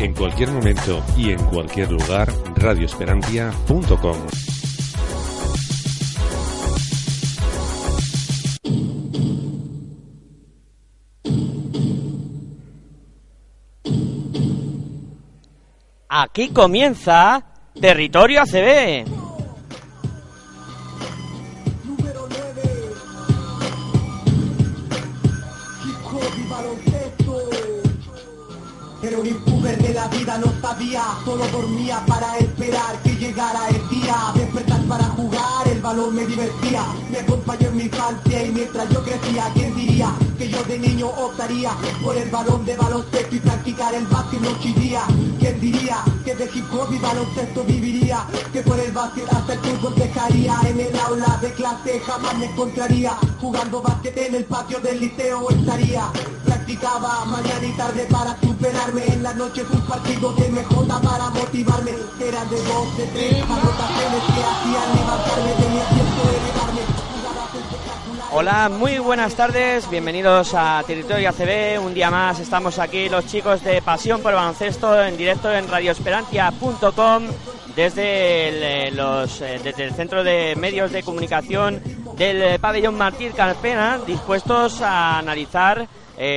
[0.00, 4.16] En cualquier momento y en cualquier lugar, radioesperantia.com.
[16.08, 17.44] Aquí comienza
[17.78, 19.19] Territorio ACB.
[30.00, 34.16] La vida no sabía, solo dormía para esperar que llegara el día.
[34.34, 36.84] Despertar para jugar, el balón me divertía.
[37.12, 41.06] Me acompañó en mi infancia y mientras yo crecía, ¿quién diría que yo de niño
[41.06, 41.70] optaría
[42.02, 45.02] por el balón de baloncesto y practicar el básquet noche y día?
[45.38, 48.26] ¿Quién diría que de hip hop y baloncesto viviría?
[48.52, 52.46] Que por el básquet hasta el fútbol dejaría en el aula de clase jamás me
[52.46, 56.10] encontraría jugando básquet en el patio del liceo estaría
[56.44, 61.92] practicaba mañana y tarde para superarme en las noches un partido de MJ para motivarme
[62.20, 64.79] eran de dos de tres anotaciones que hacían
[68.32, 71.84] Hola, muy buenas tardes, bienvenidos a Territorio ACB.
[71.84, 77.24] Un día más estamos aquí los chicos de Pasión por Baloncesto en directo en radioesperantia.com
[77.74, 81.82] desde el, eh, eh, desde el Centro de Medios de Comunicación
[82.16, 85.88] del eh, Pabellón Martín Carpena, dispuestos a analizar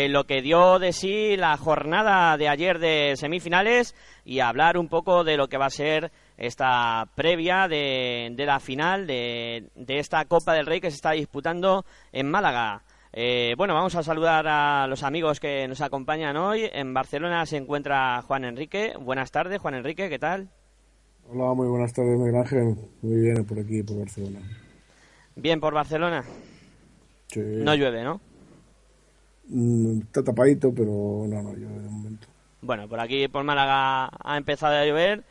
[0.09, 5.25] lo que dio de sí la jornada de ayer de semifinales y hablar un poco
[5.25, 10.25] de lo que va a ser esta previa de, de la final de, de esta
[10.25, 12.83] Copa del Rey que se está disputando en Málaga.
[13.15, 16.67] Eh, bueno, vamos a saludar a los amigos que nos acompañan hoy.
[16.73, 18.93] En Barcelona se encuentra Juan Enrique.
[18.99, 20.49] Buenas tardes, Juan Enrique, ¿qué tal?
[21.29, 22.75] Hola, muy buenas tardes, Miguel Ángel.
[23.01, 24.39] Muy bien por aquí, por Barcelona.
[25.35, 26.23] Bien por Barcelona.
[27.27, 27.39] Sí.
[27.39, 28.19] No llueve, ¿no?
[29.47, 32.27] Mm, Está tapadito, pero no, no llueve de momento.
[32.61, 35.23] Bueno, por aquí, por Málaga, ha empezado a llover.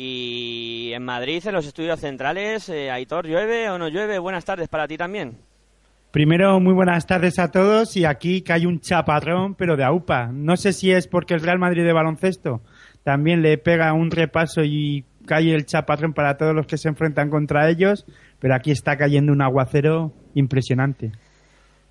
[0.00, 4.20] Y en Madrid, en los estudios centrales, eh, Aitor, ¿llueve o no llueve?
[4.20, 5.38] Buenas tardes para ti también.
[6.12, 10.30] Primero, muy buenas tardes a todos y aquí cae un chaparrón, pero de AUPA.
[10.32, 12.60] No sé si es porque el Real Madrid de baloncesto
[13.02, 17.28] también le pega un repaso y cae el chaparrón para todos los que se enfrentan
[17.28, 18.06] contra ellos,
[18.38, 21.10] pero aquí está cayendo un aguacero impresionante.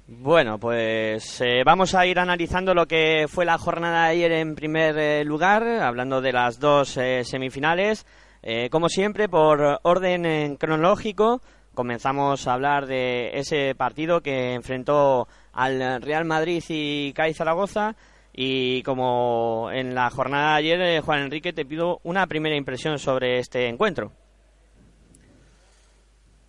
[0.09, 4.55] Bueno, pues eh, vamos a ir analizando lo que fue la jornada de ayer en
[4.55, 8.05] primer eh, lugar, hablando de las dos eh, semifinales.
[8.41, 11.41] Eh, como siempre, por orden cronológico,
[11.73, 17.97] comenzamos a hablar de ese partido que enfrentó al Real Madrid y CAI Zaragoza.
[18.31, 23.39] Y como en la jornada de ayer, Juan Enrique, te pido una primera impresión sobre
[23.39, 24.13] este encuentro.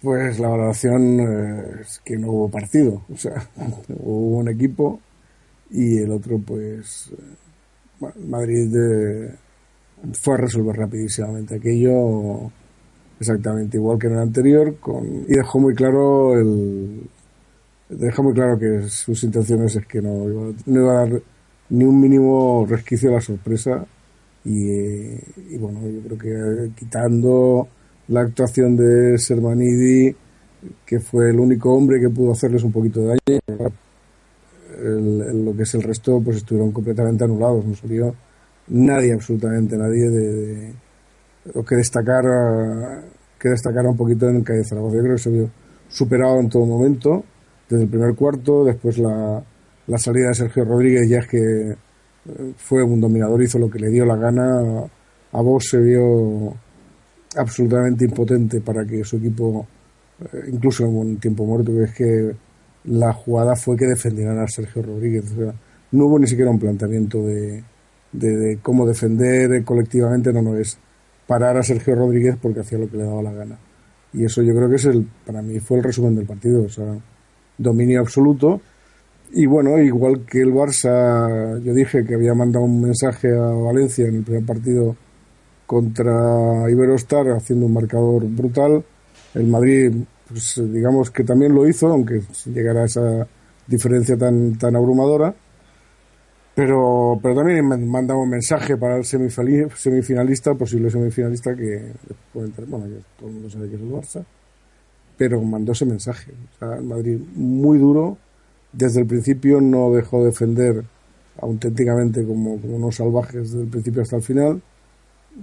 [0.01, 3.03] Pues la valoración eh, es que no hubo partido.
[3.13, 3.49] O sea,
[3.89, 5.01] hubo un equipo
[5.71, 9.35] y el otro, pues, eh, Madrid eh,
[10.13, 12.51] fue a resolver rapidísimamente aquello
[13.21, 17.03] exactamente igual que en el anterior con, y dejó muy claro el
[17.89, 21.23] dejó muy claro que sus intenciones es que no iba, no iba a dar
[21.71, 23.85] ni un mínimo resquicio a la sorpresa
[24.45, 27.69] y, y bueno yo creo que quitando
[28.09, 30.15] la actuación de Sermanidi
[30.85, 33.71] que fue el único hombre que pudo hacerles un poquito de daño.
[34.83, 38.15] El- lo que es el resto pues estuvieron completamente anulados no salió
[38.69, 40.73] nadie absolutamente nadie de, de-
[41.55, 43.01] lo que destacar eh,
[43.39, 44.97] que destacara un poquito en el Calle Zaragoza.
[44.97, 45.51] Yo creo que se vio
[45.89, 47.25] superado en todo momento
[47.69, 49.43] desde el primer cuarto después la,
[49.87, 51.77] la salida de Sergio Rodríguez ya es que eh,
[52.57, 54.85] fue un dominador hizo lo que le dio la gana
[55.33, 56.55] a vos se vio
[57.39, 59.67] absolutamente impotente para que su equipo
[60.21, 62.37] eh, incluso en un tiempo muerto que es que
[62.85, 65.31] la jugada fue que defendieran a Sergio Rodríguez.
[65.33, 65.55] O sea,
[65.93, 67.63] no hubo ni siquiera un planteamiento de,
[68.13, 70.33] de, cómo defender colectivamente.
[70.33, 70.79] No no es
[71.27, 73.59] parar a Sergio Rodríguez porque hacía lo que le daba la gana.
[74.13, 76.69] Y eso yo creo que es el para mí fue el resumen del partido o
[76.69, 76.97] sea
[77.59, 78.61] dominio absoluto.
[79.33, 84.07] Y bueno igual que el Barça yo dije que había mandado un mensaje a Valencia
[84.07, 84.97] en el primer partido
[85.69, 88.83] contra Iberostar haciendo un marcador brutal
[89.35, 89.93] el Madrid,
[90.27, 93.29] pues digamos que también lo hizo, aunque sin llegar a esa
[93.67, 95.35] diferencia tan, tan abrumadora.
[96.55, 101.93] Pero, pero también mandamos un mensaje para el semifinalista, posible semifinalista, que
[102.33, 104.25] bueno, todo el mundo sabe que es el Barça,
[105.19, 106.33] pero mandó ese mensaje.
[106.63, 108.17] El Madrid muy duro,
[108.73, 110.83] desde el principio no dejó de defender
[111.43, 114.63] auténticamente como unos salvajes desde el principio hasta el final.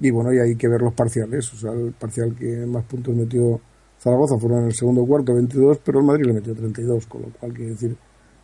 [0.01, 1.51] Y bueno, y hay que ver los parciales.
[1.53, 3.59] O sea, el parcial que más puntos metió
[3.99, 7.29] Zaragoza fueron en el segundo cuarto 22, pero el Madrid le metió 32, con lo
[7.29, 7.95] cual quiere decir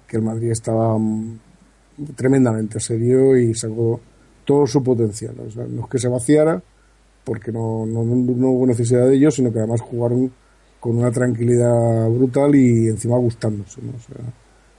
[0.07, 1.39] que el Madrid estaba mm,
[2.15, 3.99] tremendamente serio y sacó
[4.45, 5.35] todo su potencial.
[5.45, 6.61] O sea, no es que se vaciara,
[7.23, 10.31] porque no, no, no hubo necesidad de ello, sino que además jugaron
[10.79, 13.81] con una tranquilidad brutal y encima gustándose.
[13.81, 13.91] ¿no?
[13.91, 14.33] O sea,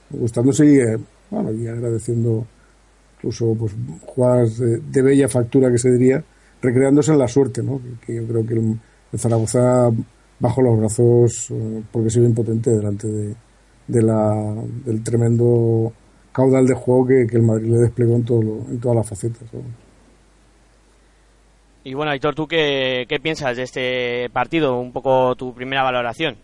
[0.09, 0.97] gustándose y, eh,
[1.31, 2.45] bueno, y agradeciendo
[3.17, 3.73] incluso pues
[4.05, 6.23] jugadas de, bella factura que se diría,
[6.63, 7.79] recreándose en la suerte, ¿no?
[8.05, 8.79] que, yo creo que el,
[9.15, 9.91] Zaragoza
[10.39, 13.35] bajo los brazos eh, porque se ve impotente delante de,
[13.87, 14.55] de la,
[14.85, 15.93] del tremendo
[16.31, 19.43] caudal de juego que, el Madrid le desplegó en, todo en todas las facetas.
[21.83, 24.79] Y bueno, Aitor, ¿tú qué, qué piensas de este partido?
[24.79, 26.37] Un poco tu primera valoración.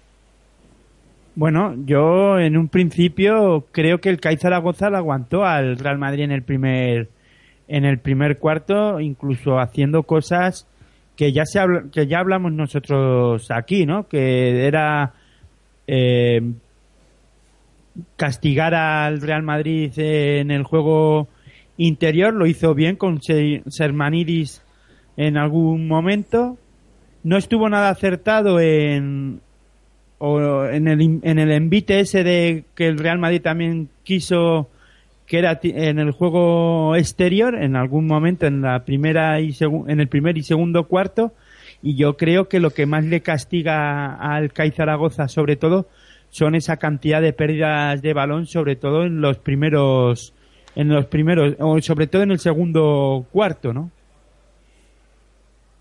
[1.33, 6.31] Bueno, yo en un principio creo que el CAI Zaragoza aguantó al Real Madrid en
[6.31, 7.09] el primer
[7.69, 10.67] en el primer cuarto, incluso haciendo cosas
[11.15, 11.59] que ya se
[11.91, 14.07] que ya hablamos nosotros aquí, ¿no?
[14.07, 15.13] Que era
[15.85, 16.41] eh,
[18.15, 21.27] castigar al Real Madrid en el juego
[21.77, 24.63] interior, lo hizo bien con Sermanidis
[25.15, 26.57] en algún momento.
[27.23, 29.41] No estuvo nada acertado en,
[30.17, 34.69] o en el, en el envite ese de que el Real Madrid también quiso
[35.29, 40.07] que era en el juego exterior en algún momento en la primera y en el
[40.07, 41.33] primer y segundo cuarto
[41.83, 45.87] y yo creo que lo que más le castiga al CAI Zaragoza sobre todo
[46.31, 50.33] son esa cantidad de pérdidas de balón sobre todo en los primeros
[50.75, 53.91] en los primeros o sobre todo en el segundo cuarto no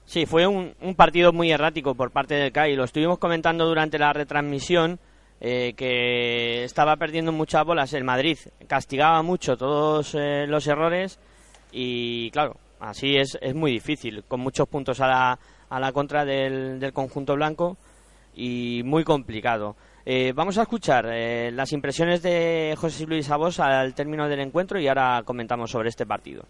[0.04, 2.76] Sí, fue un, partido muy errático por parte del CAI.
[2.76, 4.98] Lo estuvimos comentando durante la retransmisión.
[5.40, 11.20] Eh, que estaba perdiendo muchas bolas el Madrid, castigaba mucho todos eh, los errores
[11.70, 15.38] y claro, así es, es muy difícil, con muchos puntos a la,
[15.70, 17.76] a la contra del, del conjunto blanco
[18.34, 19.76] y muy complicado.
[20.04, 24.88] Eh, vamos a escuchar las impresiones de José Luis Abos al término del encuentro y
[24.88, 26.44] ahora comentamos sobre este partido.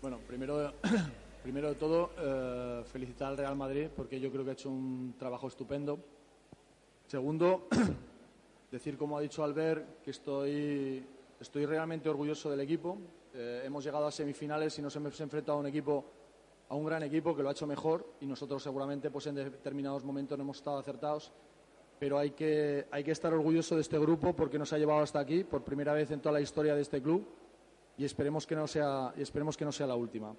[0.00, 0.72] Bueno, primero,
[1.42, 5.14] primero de todo, eh, felicitar al Real Madrid porque yo creo que ha hecho un
[5.18, 5.98] trabajo estupendo.
[7.06, 7.66] Segundo,
[8.70, 11.04] decir, como ha dicho Albert, que estoy,
[11.40, 12.96] estoy realmente orgulloso del equipo.
[13.34, 16.04] Eh, hemos llegado a semifinales y nos hemos enfrentado a un equipo,
[16.68, 20.04] a un gran equipo que lo ha hecho mejor y nosotros seguramente pues en determinados
[20.04, 21.32] momentos no hemos estado acertados.
[21.98, 25.18] Pero hay que, hay que estar orgulloso de este grupo porque nos ha llevado hasta
[25.18, 27.26] aquí por primera vez en toda la historia de este club
[27.96, 30.34] y esperemos que no sea, y esperemos que no sea la última.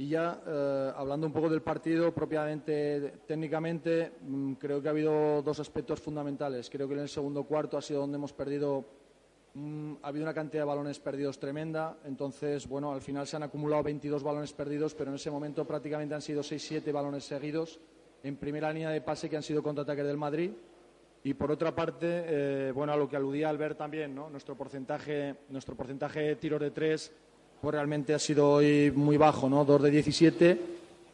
[0.00, 5.42] Y ya eh, hablando un poco del partido propiamente técnicamente, mm, creo que ha habido
[5.42, 6.70] dos aspectos fundamentales.
[6.70, 8.82] Creo que en el segundo cuarto ha sido donde hemos perdido,
[9.52, 11.98] mm, ha habido una cantidad de balones perdidos tremenda.
[12.06, 16.14] Entonces, bueno, al final se han acumulado 22 balones perdidos, pero en ese momento prácticamente
[16.14, 17.78] han sido 6-7 balones seguidos
[18.22, 20.50] en primera línea de pase que han sido contraataques del Madrid
[21.22, 24.30] y por otra parte, eh, bueno, a lo que aludía Albert también, ¿no?
[24.30, 27.12] Nuestro porcentaje, nuestro porcentaje de tiros de tres,
[27.60, 29.64] pues realmente ha sido hoy muy bajo, ¿no?
[29.64, 30.60] Dos de 17,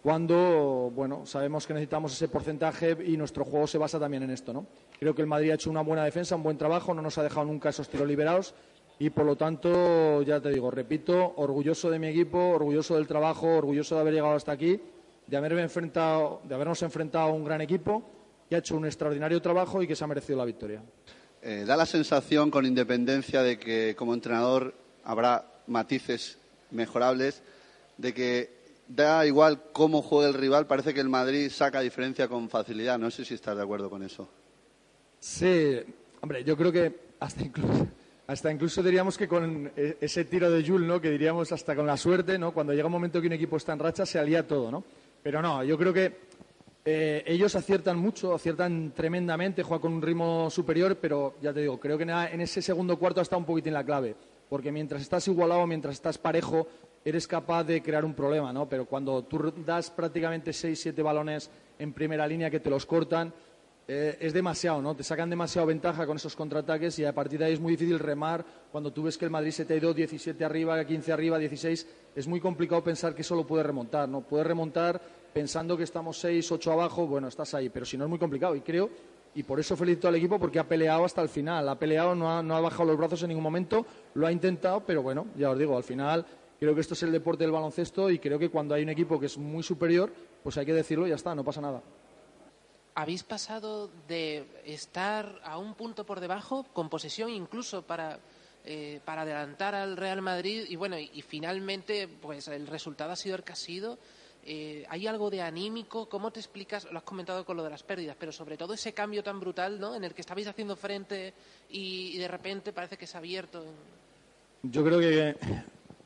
[0.03, 4.53] cuando, bueno, sabemos que necesitamos ese porcentaje y nuestro juego se basa también en esto,
[4.53, 4.67] ¿no?
[4.99, 7.25] Creo que el Madrid ha hecho una buena defensa, un buen trabajo, no nos ha
[7.25, 8.55] dejado nunca esos tiros liberados
[8.99, 13.49] y por lo tanto, ya te digo, repito, orgulloso de mi equipo, orgulloso del trabajo,
[13.49, 14.81] orgulloso de haber llegado hasta aquí,
[15.26, 18.03] de haberme enfrentado, de habernos enfrentado a un gran equipo
[18.49, 20.83] que ha hecho un extraordinario trabajo y que se ha merecido la victoria.
[21.43, 24.73] Eh, da la sensación, con independencia de que como entrenador
[25.05, 26.39] habrá matices
[26.71, 27.43] mejorables,
[27.97, 28.57] de que
[28.89, 32.99] da igual cómo juegue el rival, parece que el Madrid saca diferencia con facilidad.
[32.99, 34.29] No sé si estás de acuerdo con eso.
[35.19, 35.81] Sí,
[36.21, 37.87] hombre, yo creo que hasta incluso,
[38.27, 41.01] hasta incluso diríamos que con e, ese tiro de Jules, ¿no?
[41.01, 42.53] que diríamos hasta con la suerte, ¿no?
[42.53, 44.71] cuando llega un momento que un equipo está en racha, se alía todo.
[44.71, 44.85] ¿no?
[45.23, 46.27] Pero no, yo creo que
[46.85, 51.81] eh, ellos aciertan mucho, aciertan tremendamente, juegan con un ritmo superior, pero ya te digo,
[51.81, 54.15] creo que en ese segundo cuarto está un poquitín la clave.
[54.49, 56.67] Porque mientras estás igualado, mientras estás parejo,
[57.05, 58.69] eres capaz de crear un problema, ¿no?
[58.69, 63.33] Pero cuando tú das prácticamente seis, siete balones en primera línea que te los cortan,
[63.88, 64.97] eh, es demasiado, ¿no?
[64.97, 68.00] Te sacan demasiado ventaja con esos contraataques y a partir de ahí es muy difícil
[68.00, 68.45] remar.
[68.73, 71.87] Cuando tú ves que el Madrid se te ha ido 17 arriba, 15 arriba, 16,
[72.17, 74.23] es muy complicado pensar que solo puede remontar, ¿no?
[74.23, 75.00] Puede remontar
[75.33, 78.57] pensando que estamos seis, ocho abajo, bueno, estás ahí, pero si no es muy complicado
[78.57, 78.91] y creo
[79.37, 82.31] y por eso felicito al equipo porque ha peleado hasta el final, ha peleado, no
[82.31, 85.50] ha, no ha bajado los brazos en ningún momento, lo ha intentado, pero bueno, ya
[85.50, 86.25] os digo, al final
[86.59, 89.21] creo que esto es el deporte del baloncesto y creo que cuando hay un equipo
[89.21, 90.11] que es muy superior,
[90.43, 91.83] pues hay que decirlo y ya está, no pasa nada.
[92.95, 98.19] Habéis pasado de estar a un punto por debajo, con posesión incluso para,
[98.64, 103.16] eh, para adelantar al Real Madrid, y bueno, y, y finalmente pues el resultado ha
[103.16, 103.99] sido el que ha sido.
[104.49, 106.09] Eh, ¿Hay algo de anímico?
[106.09, 106.87] ¿Cómo te explicas?
[106.93, 109.81] Lo has comentado con lo de las pérdidas, pero sobre todo ese cambio tan brutal,
[109.81, 109.97] ¿no?
[109.97, 111.35] En el que estabais haciendo frente
[111.69, 113.65] y, de repente parece que se ha abierto.
[114.62, 115.35] Yo creo que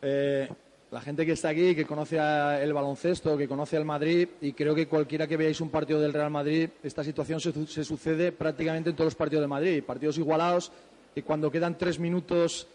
[0.00, 0.49] eh,
[0.90, 4.75] la gente que está aquí, que conoce el baloncesto, que conoce al Madrid, y creo
[4.75, 8.88] que cualquiera que veáis un partido del Real Madrid, esta situación se, se sucede prácticamente
[8.88, 9.85] en todos los partidos del Madrid.
[9.85, 10.73] Partidos igualados,
[11.14, 12.66] y cuando quedan tres minutos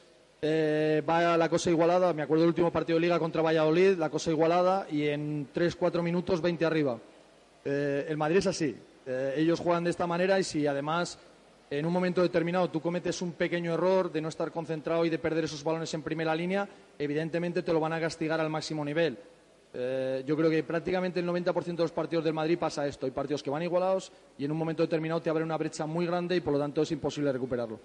[0.42, 2.13] eh, va la cosa igualada.
[2.13, 5.75] Me acuerdo del último partido de Liga contra Valladolid, la cosa igualada, y en tres,
[5.75, 7.00] cuatro minutos 20 arriba.
[7.63, 8.75] Eh, el Madrid es así.
[9.06, 11.20] Eh, ellos juegan de esta manera y si además
[11.70, 15.20] en un momento determinado tú cometes un pequeño error de no estar concentrado y de
[15.20, 19.18] perder esos balones en primera línea, evidentemente te lo van a castigar al máximo nivel.
[19.74, 23.06] Eh, yo creo que prácticamente el 90% de los partidos del Madrid pasa esto.
[23.06, 26.06] Hay partidos que van igualados y en un momento determinado te abre una brecha muy
[26.06, 27.80] grande y por lo tanto es imposible recuperarlo.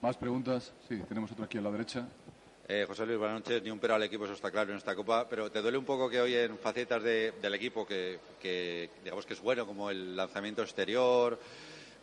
[0.00, 0.72] ¿Más preguntas?
[0.88, 2.06] Sí, tenemos otro aquí a la derecha.
[2.68, 3.62] Eh, José Luis, buenas noches.
[3.62, 5.26] Ni un pero al equipo, eso está claro en esta Copa.
[5.28, 9.24] Pero ¿te duele un poco que hoy en facetas de- del equipo, que, que digamos
[9.26, 11.38] que es bueno, como el lanzamiento exterior,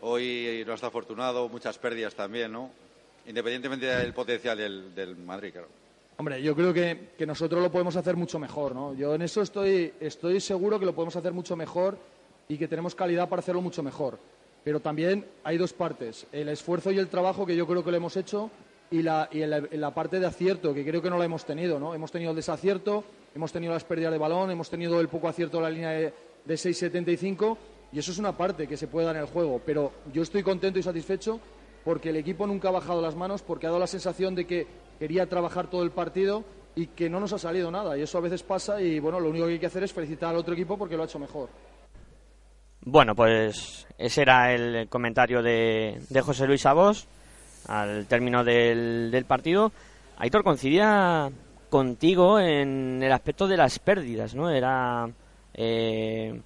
[0.01, 2.71] hoy no está afortunado, muchas pérdidas también, ¿no?
[3.27, 5.67] Independientemente del potencial del, del Madrid, claro.
[6.17, 8.93] Hombre, yo creo que, que nosotros lo podemos hacer mucho mejor, ¿no?
[8.93, 11.97] Yo en eso estoy, estoy seguro que lo podemos hacer mucho mejor
[12.47, 14.19] y que tenemos calidad para hacerlo mucho mejor.
[14.63, 17.97] Pero también hay dos partes, el esfuerzo y el trabajo que yo creo que lo
[17.97, 18.49] hemos hecho
[18.91, 19.41] y la, y
[19.93, 21.93] parte de acierto, que creo que no la hemos tenido, ¿no?
[21.93, 23.03] Hemos tenido el desacierto,
[23.35, 26.13] hemos tenido las pérdidas de balón, hemos tenido el poco acierto en la línea de,
[26.45, 27.57] de 6.75
[27.91, 29.61] y eso es una parte que se puede dar en el juego.
[29.65, 31.39] Pero yo estoy contento y satisfecho
[31.83, 34.67] porque el equipo nunca ha bajado las manos, porque ha dado la sensación de que
[34.99, 36.43] quería trabajar todo el partido
[36.75, 37.97] y que no nos ha salido nada.
[37.97, 40.29] Y eso a veces pasa y bueno, lo único que hay que hacer es felicitar
[40.29, 41.49] al otro equipo porque lo ha hecho mejor.
[42.85, 47.07] Bueno, pues ese era el comentario de, José Luis Abos
[47.67, 49.71] al término del, del partido.
[50.17, 51.29] Aitor coincidía
[51.69, 54.49] contigo en el aspecto de las pérdidas, ¿no?
[54.49, 55.07] Era
[55.55, 56.39] eh,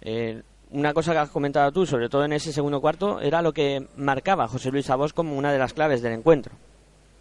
[0.00, 3.52] eh, una cosa que has comentado tú, sobre todo en ese segundo cuarto, era lo
[3.52, 6.54] que marcaba José Luis Abos como una de las claves del encuentro.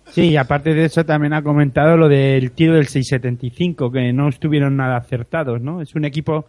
[0.05, 4.29] Sí, y aparte de eso también ha comentado lo del tiro del 675, que no
[4.29, 5.81] estuvieron nada acertados, ¿no?
[5.81, 6.45] Es un equipo,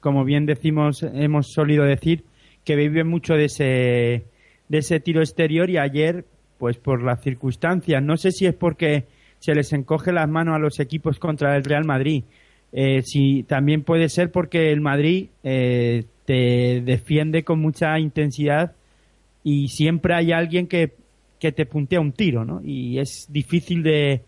[0.00, 2.24] como bien decimos, hemos solido decir,
[2.64, 4.24] que vive mucho de ese,
[4.68, 6.24] de ese tiro exterior y ayer,
[6.58, 9.04] pues por las circunstancias, no sé si es porque
[9.38, 12.24] se les encoge las manos a los equipos contra el Real Madrid,
[12.72, 18.72] eh, si también puede ser porque el Madrid eh, te defiende con mucha intensidad
[19.42, 20.92] y siempre hay alguien que,
[21.40, 22.60] que te puntea un tiro, ¿no?
[22.62, 24.22] Y es difícil de,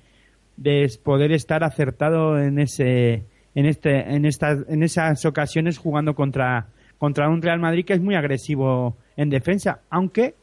[0.57, 3.25] de poder estar acertado en ese
[3.61, 6.67] en este en estas en esas ocasiones jugando contra
[6.99, 10.35] contra un Real Madrid que es muy agresivo en defensa, aunque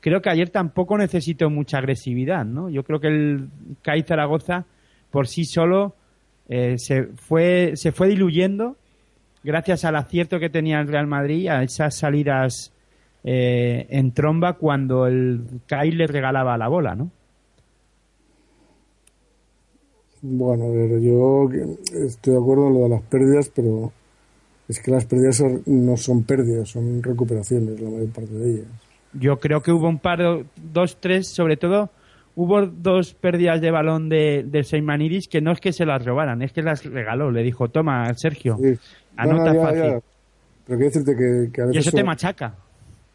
[0.00, 2.68] creo que ayer tampoco necesitó mucha agresividad, ¿no?
[2.68, 3.48] Yo creo que el
[3.82, 4.66] CAI Zaragoza
[5.10, 5.94] por sí solo
[6.48, 8.76] eh, se fue se fue diluyendo
[9.44, 12.72] gracias al acierto que tenía el Real Madrid a esas salidas
[13.22, 17.10] eh, en tromba cuando el CAI le regalaba la bola, ¿no?
[20.26, 21.50] Bueno, a ver, yo
[21.92, 23.92] estoy de acuerdo en lo de las pérdidas, pero
[24.66, 28.66] es que las pérdidas son- no son pérdidas, son recuperaciones, la mayor parte de ellas.
[29.12, 30.20] Yo creo que hubo un par,
[30.56, 31.90] dos, tres, sobre todo,
[32.36, 36.40] hubo dos pérdidas de balón de, de Seymanidis que no es que se las robaran,
[36.40, 37.30] es que las regaló.
[37.30, 38.78] Le dijo, toma, Sergio, Sí.
[39.18, 39.82] anota No, no, ya, fácil.
[39.82, 40.00] ya.
[40.66, 41.80] Pero quiero decirte que, que a Y veces...
[41.82, 42.54] eso te son- machaca.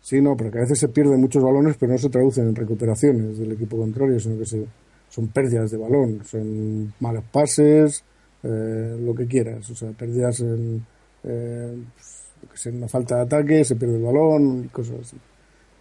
[0.02, 2.56] Sí, no, pero que a veces se pierden muchos balones, pero no se traducen en
[2.56, 4.64] recuperaciones del equipo contrario, sino que se,
[5.10, 8.04] son pérdidas de balón, son malos pases,
[8.44, 10.86] eh, lo que quieras, o sea, pérdidas en,
[11.24, 11.78] eh,
[12.48, 15.18] pues, en una falta de ataque, se pierde el balón y cosas así.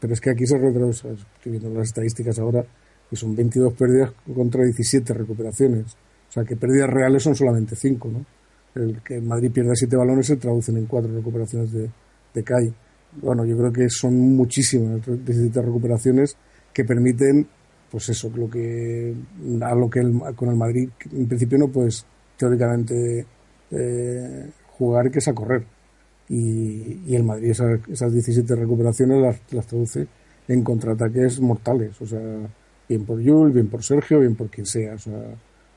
[0.00, 2.64] Pero es que aquí se retrasa, estoy viendo las estadísticas ahora,
[3.10, 5.96] y son 22 pérdidas contra 17 recuperaciones.
[6.28, 8.26] O sea, que pérdidas reales son solamente 5, ¿no?
[8.74, 11.90] El que Madrid pierda 7 balones se traducen en 4 recuperaciones de,
[12.34, 12.72] de CAI.
[13.22, 16.36] Bueno, yo creo que son muchísimas 17 recuperaciones
[16.72, 17.48] que permiten,
[17.90, 19.14] pues eso, lo que
[19.62, 22.04] a lo que el- con el Madrid en principio no puedes
[22.36, 23.26] teóricamente
[23.70, 25.64] eh, jugar, que es a correr.
[26.28, 30.06] Y, y el Madrid esa- esas 17 recuperaciones las, las traduce
[30.46, 32.00] en contraataques mortales.
[32.00, 32.20] O sea,
[32.88, 34.94] bien por Jules, bien por Sergio, bien por quien sea.
[34.94, 35.20] O sea,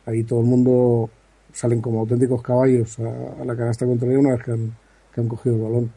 [0.06, 1.10] ahí todo el mundo
[1.54, 4.72] salen como auténticos caballos a, a la canasta contraria una vez que han,
[5.14, 5.92] que han cogido el balón.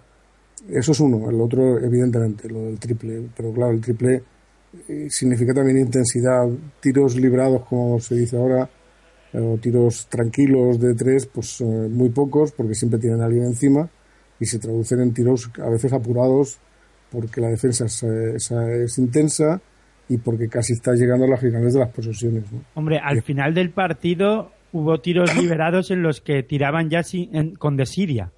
[0.68, 1.28] Eso es uno.
[1.30, 3.28] El otro, evidentemente, lo del triple.
[3.36, 4.22] Pero claro, el triple
[5.08, 6.46] significa también intensidad.
[6.80, 8.68] Tiros librados, como se dice ahora,
[9.32, 13.44] eh, o tiros tranquilos de tres, pues eh, muy pocos, porque siempre tienen a alguien
[13.44, 13.88] encima,
[14.40, 16.58] y se traducen en tiros a veces apurados,
[17.10, 19.60] porque la defensa es, eh, es- es intensa
[20.08, 22.50] y porque casi está llegando a las finales de las posesiones.
[22.52, 22.60] ¿no?
[22.74, 27.54] Hombre, al final del partido hubo tiros liberados en los que tiraban ya sin- en-
[27.54, 28.32] con desidia.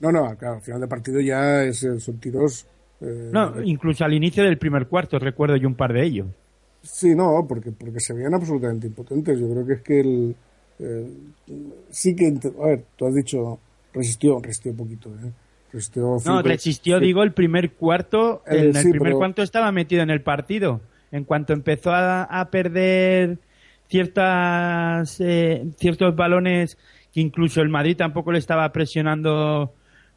[0.00, 2.66] No, no, claro, al final del partido ya es, son tiros.
[3.04, 6.26] Eh, No, incluso al inicio del primer cuarto recuerdo yo un par de ellos.
[6.82, 9.38] Sí, no, porque, porque se veían absolutamente impotentes.
[9.38, 10.34] Yo creo que es que el.
[10.78, 11.08] eh,
[11.90, 12.26] sí que.
[12.62, 13.58] A ver, tú has dicho.
[13.94, 15.30] Resistió, resistió poquito, ¿eh?
[15.72, 16.16] Resistió.
[16.26, 17.04] No, resistió, sí.
[17.06, 18.42] digo, el primer cuarto.
[18.46, 20.80] Eh, en el sí, primer pero- cuarto estaba metido en el partido.
[21.12, 23.38] En cuanto empezó a, a perder
[23.88, 26.76] ciertas eh, ciertos balones
[27.12, 29.72] que incluso el Madrid tampoco le estaba presionando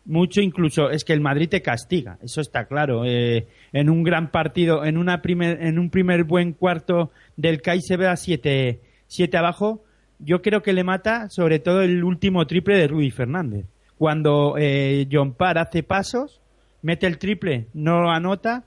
[0.08, 3.04] mucho, incluso es que el Madrid te castiga, eso está claro.
[3.06, 7.82] Eh, en un gran partido, en una primer, en un primer buen cuarto del CAI
[7.82, 9.84] se ve a 7 siete abajo.
[10.20, 13.66] Yo creo que le mata sobre todo el último triple de Rudy Fernández.
[13.98, 16.42] Cuando eh, John Parr hace pasos,
[16.82, 18.64] mete el triple, no lo anota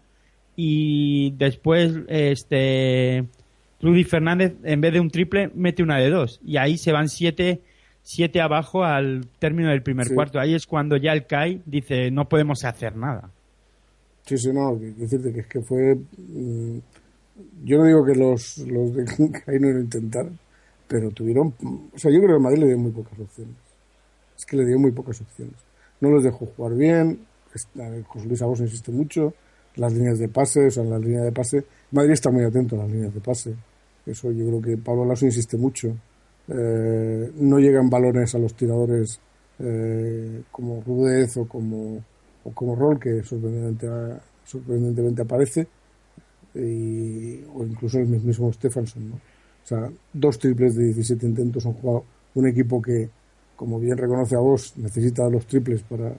[0.57, 3.25] y después este
[3.81, 7.09] Rudy Fernández en vez de un triple mete una de dos y ahí se van
[7.09, 7.61] siete
[8.03, 10.15] siete abajo al término del primer Sí.
[10.15, 13.31] cuarto ahí es cuando ya el CAI dice no podemos hacer nada
[14.27, 15.95] Sí, sí, no, decirte que es que fue.
[15.97, 16.79] mm,
[17.65, 19.05] yo no digo que los, los de
[19.45, 20.39] Caí no lo intentaron,
[20.87, 21.55] pero tuvieron.
[21.93, 23.55] O sea, yo creo que el Madrid le dio muy pocas opciones.
[24.39, 25.55] Es que le dio muy pocas opciones.
[26.01, 27.21] No los dejó jugar bien.
[27.55, 29.35] Está- José Luis Abos insiste mucho.
[29.77, 31.65] Las líneas de pase, o sea, en las líneas de pase.
[31.91, 33.55] Madrid está muy atento a las líneas de pase.
[34.07, 35.97] Eso yo creo que Pablo Lasso insiste mucho.
[36.53, 39.21] Eh, no llegan balones a los tiradores
[39.61, 42.05] eh, como Rudez o como,
[42.45, 45.69] o como Rol, que sorprendentemente, sorprendentemente aparece,
[46.55, 49.11] y, o incluso el mismo Stefansson.
[49.11, 49.15] ¿no?
[49.17, 53.09] O sea, dos triples de 17 intentos han jugado un equipo que,
[53.57, 56.13] como bien reconoce a vos, necesita los triples para,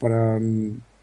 [0.00, 0.38] para,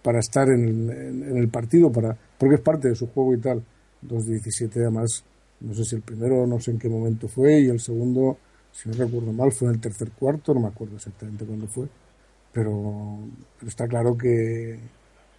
[0.02, 3.38] para estar en el, en- el partido, para, porque es parte de su juego y
[3.40, 3.64] tal.
[4.02, 5.24] Dos de 17 además,
[5.62, 8.38] no sé si el primero, no sé en qué momento fue, y el segundo,
[8.74, 11.88] si no recuerdo mal, fue en el tercer cuarto, no me acuerdo exactamente cuándo fue,
[12.52, 13.20] pero,
[13.60, 14.80] pero está claro que,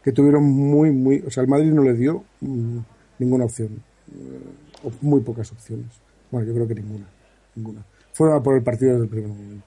[0.05, 2.79] que tuvieron muy, muy, o sea, el Madrid no le dio mm,
[3.19, 3.71] ninguna opción,
[4.13, 4.41] eh,
[4.85, 5.87] o muy pocas opciones.
[6.31, 7.07] Bueno, yo creo que ninguna,
[7.57, 7.85] ninguna.
[8.13, 9.67] Fueron a por el partido desde el primer momento.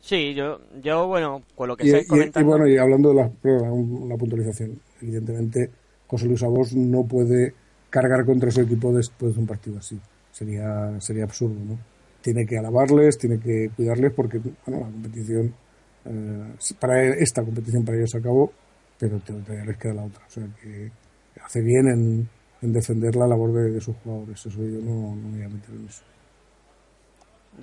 [0.00, 2.50] Sí, yo, yo bueno, con lo que estáis y- y comentando...
[2.50, 3.30] bueno, y hablando de la,
[3.72, 5.70] una puntualización, evidentemente
[6.06, 7.54] José Luis Abos no puede
[7.90, 9.98] cargar contra su equipo después de un partido así.
[10.34, 11.78] Sería, sería absurdo, ¿no?
[12.20, 15.54] Tiene que alabarles, tiene que cuidarles porque, bueno, la competición,
[16.06, 18.52] eh, para él- esta competición para ellos acabó,
[18.98, 20.24] pero todavía les queda la otra.
[20.26, 20.90] O sea que
[21.40, 22.28] hace bien en,
[22.62, 24.44] en defender la labor de, sus jugadores.
[24.44, 26.02] Eso yo no, voy a meter en eso.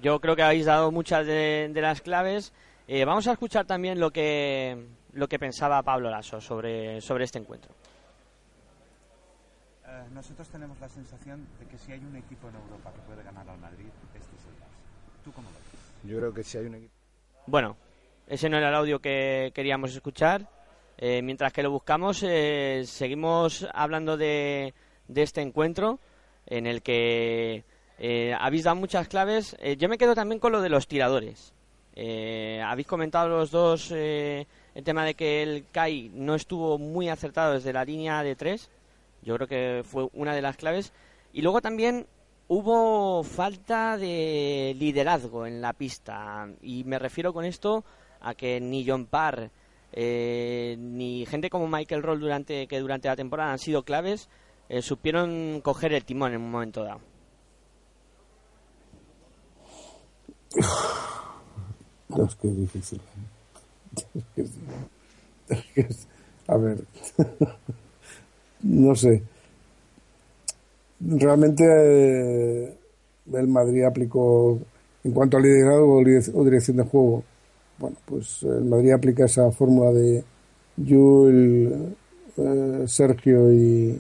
[0.02, 2.54] Yo creo que habéis dado muchas de, de las claves.
[2.88, 4.78] Eh, vamos a escuchar también lo que
[5.14, 7.74] lo que pensaba Pablo Lasso sobre, sobre este encuentro.
[9.92, 13.24] Eh, nosotros tenemos la sensación de que si hay un equipo en Europa que puede
[13.24, 15.24] ganar al Madrid, este es el Barça.
[15.24, 16.10] ¿Tú cómo lo ves?
[16.10, 16.94] Yo creo que si hay un equipo.
[17.46, 17.76] Bueno,
[18.28, 20.48] ese no era el audio que queríamos escuchar.
[20.98, 24.74] Eh, mientras que lo buscamos, eh, seguimos hablando de,
[25.10, 26.00] de este encuentro
[26.46, 27.66] en el que
[28.00, 29.58] eh, habéis dado muchas claves.
[29.60, 31.54] Eh, yo me quedo también con lo de los tiradores.
[31.96, 37.10] Eh, habéis comentado los dos eh, el tema de que el CAI no estuvo muy
[37.10, 38.70] acertado desde la línea de tres.
[39.24, 40.94] Yo creo que fue una de las claves.
[41.34, 42.08] Y luego también
[42.48, 46.48] hubo falta de liderazgo en la pista.
[46.62, 47.84] Y me refiero con esto
[48.20, 49.50] a que ni John Parr
[49.94, 54.30] eh, ni gente como Michael Roll durante, que durante la temporada han sido claves,
[54.70, 57.02] eh, supieron coger el timón en un momento dado.
[62.10, 63.02] No, es que difícil.
[65.50, 66.08] Es que es-
[66.48, 66.84] a ver,
[68.64, 69.22] no sé.
[71.00, 72.74] Realmente eh,
[73.34, 74.60] el Madrid aplicó,
[75.04, 77.24] en cuanto a liderazgo o direc- o dirección de juego,
[77.80, 80.24] bueno, pues el Madrid aplica esa fórmula de
[80.78, 81.74] Jules,
[82.38, 84.00] eh, Sergio y,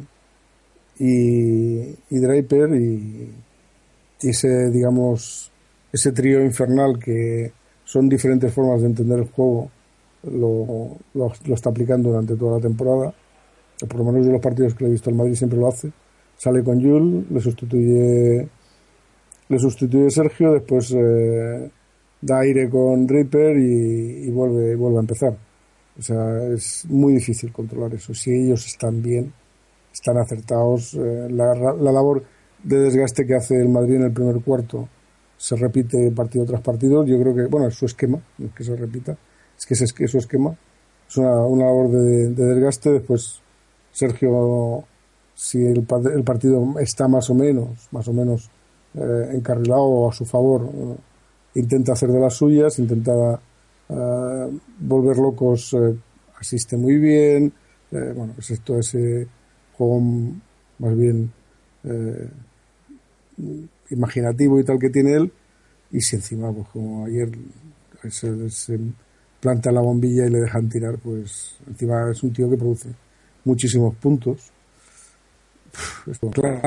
[0.99, 3.31] y, Draper y,
[4.21, 5.51] ese, digamos,
[5.91, 7.51] ese trío infernal que
[7.83, 9.71] son diferentes formas de entender el juego,
[10.23, 13.13] lo, lo está aplicando durante toda la temporada.
[13.87, 15.91] Por lo menos de los partidos que le he visto al Madrid siempre lo hace.
[16.37, 18.47] Sale con Jules, le sustituye,
[19.49, 21.69] le sustituye Sergio, después eh,
[22.21, 25.37] da aire con Reaper y, y vuelve, vuelve a empezar.
[25.99, 28.13] O sea, es muy difícil controlar eso.
[28.13, 29.31] Si ellos están bien,
[29.93, 32.23] están acertados, eh, la, la labor
[32.63, 34.87] de desgaste que hace el Madrid en el primer cuarto
[35.37, 37.05] se repite partido tras partido.
[37.05, 39.17] Yo creo que, bueno, es su esquema, no es que se repita,
[39.57, 40.55] es que es, que su esquema.
[41.07, 42.91] Es una, una labor de desgaste.
[42.91, 43.40] Después,
[43.91, 44.83] Sergio,
[45.35, 48.49] si el, pa- el partido está más o menos, más o menos
[48.95, 50.95] eh, encarrilado a su favor, eh,
[51.59, 53.39] intenta hacer de las suyas, intenta
[53.89, 54.49] eh,
[54.79, 55.95] volver locos, eh,
[56.39, 57.53] asiste muy bien.
[57.91, 59.27] bueno, es esto, ese
[59.77, 59.99] juego
[60.79, 61.29] más bien
[63.89, 65.31] imaginativo y tal que tiene él.
[65.91, 67.29] Y si encima, pues como ayer
[68.09, 68.79] se, se
[69.39, 72.89] planta la bombilla y le dejan tirar, pues encima es un tío que produce
[73.45, 74.51] muchísimos puntos.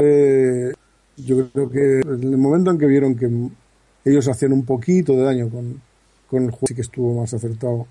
[0.03, 0.73] Eh,
[1.17, 3.29] yo creo que en el momento en que vieron que
[4.05, 5.81] ellos hacían un poquito de daño con,
[6.29, 7.87] con el juego, sí que estuvo más acertado,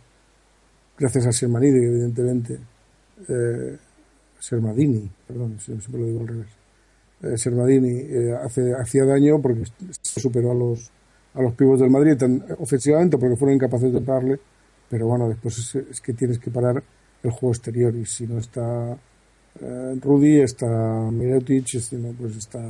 [0.97, 2.59] gracias a Sermanidi, evidentemente.
[3.29, 3.77] Eh,
[4.39, 6.47] Sermadini, perdón, siempre lo digo al revés.
[7.21, 9.63] Eh, Sermadini eh, hace, hacía daño porque
[10.01, 10.91] superó a los
[11.33, 14.39] a los pibos del Madrid tan ofensivamente porque fueron incapaces de pararle,
[14.89, 16.83] pero bueno, después es, es que tienes que parar
[17.23, 18.97] el juego exterior y si no está
[19.61, 20.67] eh, Rudy, está
[21.11, 22.61] Mirotic, si no, pues está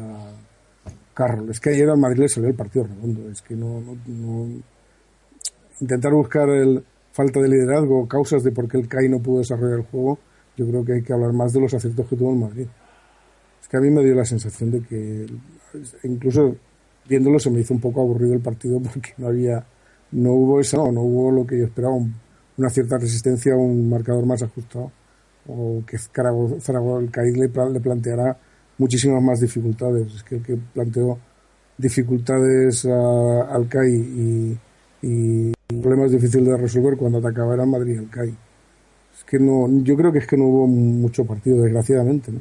[1.14, 1.50] Carroll.
[1.50, 4.62] Es que ayer al Madrid le salió el partido redondo, es que no, no, no-
[5.80, 9.80] intentar buscar el falta de liderazgo, causas de por qué el CAI no pudo desarrollar
[9.80, 10.18] el juego,
[10.58, 12.68] yo creo que hay que hablar más de los aciertos que tuvo el Madrid.
[13.62, 15.28] Es que a mí me dio la sensación de que
[16.04, 16.56] incluso
[17.08, 19.66] viéndolo se me hizo un poco aburrido el partido porque no había
[20.12, 21.96] no hubo esa no, hubo lo que yo esperaba
[22.58, 24.92] una cierta resistencia un marcador más ajustado
[25.48, 28.38] o que Zaragoza, Zaragoza- el CAI le, le planteará
[28.78, 30.14] muchísimas más dificultades.
[30.16, 31.18] Es que el que planteó
[31.78, 34.58] dificultades a- al CAI y,
[35.02, 39.96] y problemas difíciles de resolver cuando atacaba era Madrid el CAI es que no yo
[39.96, 42.40] creo que es que no hubo mucho partido desgraciadamente ¿no?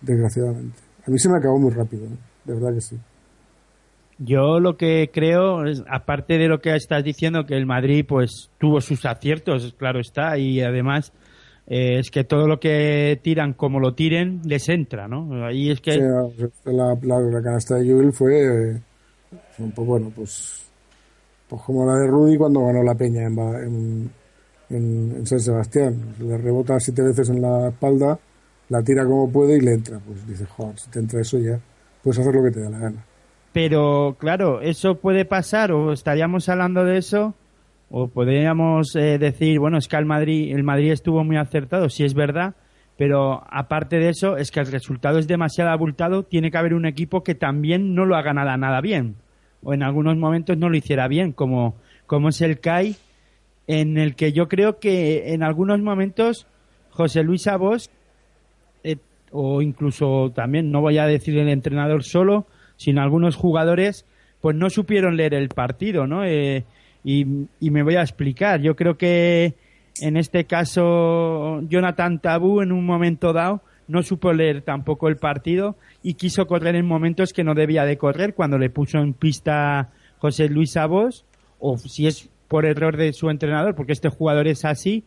[0.00, 0.78] desgraciadamente.
[1.06, 2.04] A mí se me acabó muy rápido
[2.44, 2.98] de verdad que sí
[4.18, 8.50] Yo lo que creo, es, aparte de lo que estás diciendo, que el Madrid pues
[8.58, 11.12] tuvo sus aciertos, claro está, y además
[11.66, 15.44] eh, es que todo lo que tiran como lo tiren les entra, ¿no?
[15.46, 15.98] Ahí es que
[16.64, 18.80] la, canasta de Joel fue
[19.58, 20.66] un poco, bueno, pues,
[21.48, 24.10] pues como la de Rudy cuando ganó la Peña en,
[24.70, 26.14] en, San Sebastián.
[26.20, 28.18] Le rebota siete veces en la espalda,
[28.68, 29.98] la tira como puede y le entra.
[30.00, 31.60] Pues dice, joder, si te entra eso ya,
[32.02, 33.04] puedes hacer lo que te da la gana.
[33.52, 37.34] Pero claro, eso puede pasar, o estaríamos hablando de eso,
[37.90, 42.04] o podríamos eh, decir, bueno, es que el Madrid, el Madrid estuvo muy acertado, sí
[42.04, 42.54] es verdad,
[42.96, 46.86] pero aparte de eso, es que el resultado es demasiado abultado, tiene que haber un
[46.86, 49.16] equipo que también no lo haga nada, nada bien,
[49.62, 51.74] o en algunos momentos no lo hiciera bien, como,
[52.06, 52.96] como es el CAI,
[53.66, 56.46] en el que yo creo que en algunos momentos
[56.90, 57.90] José Luis Abos
[58.82, 58.96] eh,
[59.30, 62.46] o incluso también, no voy a decir el entrenador solo,
[62.82, 64.06] sino algunos jugadores,
[64.40, 66.24] pues no supieron leer el partido, ¿no?
[66.24, 66.64] Eh,
[67.04, 67.26] y,
[67.60, 68.60] y me voy a explicar.
[68.60, 69.54] Yo creo que
[70.00, 75.76] en este caso Jonathan Tabú en un momento dado no supo leer tampoco el partido
[76.02, 79.90] y quiso correr en momentos que no debía de correr cuando le puso en pista
[80.18, 81.24] José Luis Abos
[81.58, 85.04] o si es por error de su entrenador porque este jugador es así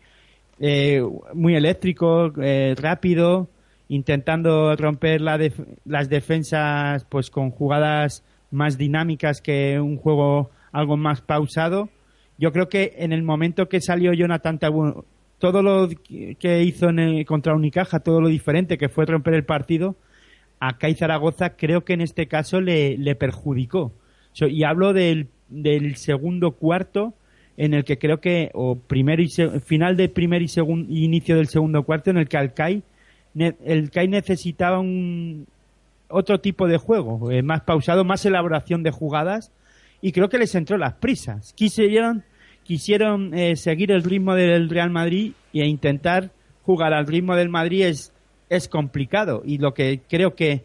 [0.59, 1.01] eh,
[1.33, 3.49] muy eléctrico eh, rápido
[3.87, 10.97] intentando romper la def- las defensas pues con jugadas más dinámicas que un juego algo
[10.97, 11.89] más pausado.
[12.37, 14.59] Yo creo que en el momento que salió Jonathan
[15.39, 15.89] todo lo
[16.39, 19.95] que hizo en el- contra Unicaja todo lo diferente que fue romper el partido
[20.59, 23.91] a Kai Zaragoza creo que en este caso le, perjudicó.
[24.31, 27.13] So, y hablo del, del segundo cuarto
[27.57, 31.35] en el que creo que o primero y se- final de primer y segundo inicio
[31.37, 32.83] del segundo cuarto en el que al CAI ne-
[33.35, 35.47] el CAI necesitaba un
[36.07, 39.51] otro tipo de juego eh, más pausado más elaboración de jugadas
[40.01, 42.23] y creo que les entró las prisas quisieron
[42.63, 46.31] quisieron eh, seguir el ritmo del Real Madrid e intentar
[46.63, 48.13] jugar al ritmo del Madrid es
[48.49, 50.63] es complicado y lo que creo que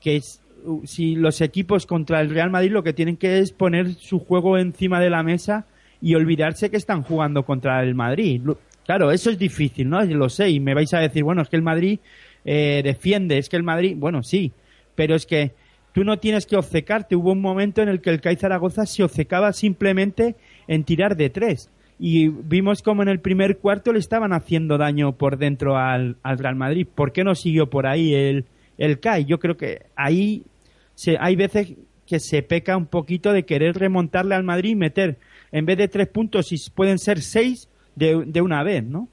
[0.00, 0.42] que es
[0.84, 4.58] si los equipos contra el Real Madrid lo que tienen que es poner su juego
[4.58, 5.66] encima de la mesa
[6.00, 8.42] y olvidarse que están jugando contra el Madrid.
[8.90, 10.02] Claro, eso es difícil, ¿no?
[10.04, 12.00] Lo sé, y me vais a decir, bueno, es que el Madrid
[12.44, 14.50] eh, defiende, es que el Madrid, bueno, sí,
[14.96, 15.52] pero es que
[15.92, 17.14] tú no tienes que obcecarte.
[17.14, 20.34] Hubo un momento en el que el CAI Zaragoza se obcecaba simplemente
[20.66, 21.70] en tirar de tres.
[22.00, 26.38] Y vimos como en el primer cuarto le estaban haciendo daño por dentro al, al
[26.38, 26.88] Real Madrid.
[26.92, 29.24] ¿Por qué no siguió por ahí el, el CAI?
[29.24, 30.42] Yo creo que ahí
[30.96, 31.74] se, hay veces
[32.08, 35.18] que se peca un poquito de querer remontarle al Madrid y meter
[35.52, 37.69] en vez de tres puntos, y pueden ser seis
[38.00, 39.08] de, de una vez, ¿no?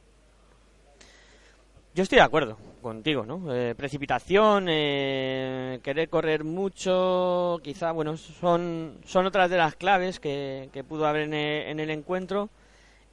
[1.94, 3.54] Yo estoy de acuerdo contigo, ¿no?
[3.54, 10.70] Eh, precipitación, eh, querer correr mucho, quizá, bueno, son, son otras de las claves que,
[10.72, 12.50] que pudo haber en el, en el encuentro.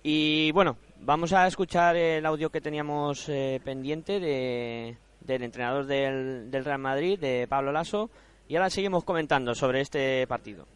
[0.03, 6.51] Y bueno, vamos a escuchar el audio que teníamos eh, pendiente de, del entrenador del,
[6.51, 8.11] del Real Madrid, de Pablo Lasso,
[8.49, 10.67] y ahora seguimos comentando sobre este partido.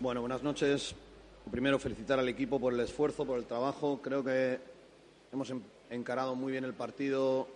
[0.00, 0.94] Bueno, buenas noches.
[1.48, 4.00] Primero felicitar al equipo por el esfuerzo, por el trabajo.
[4.02, 4.58] Creo que
[5.32, 7.48] hemos en- encarado muy bien el partido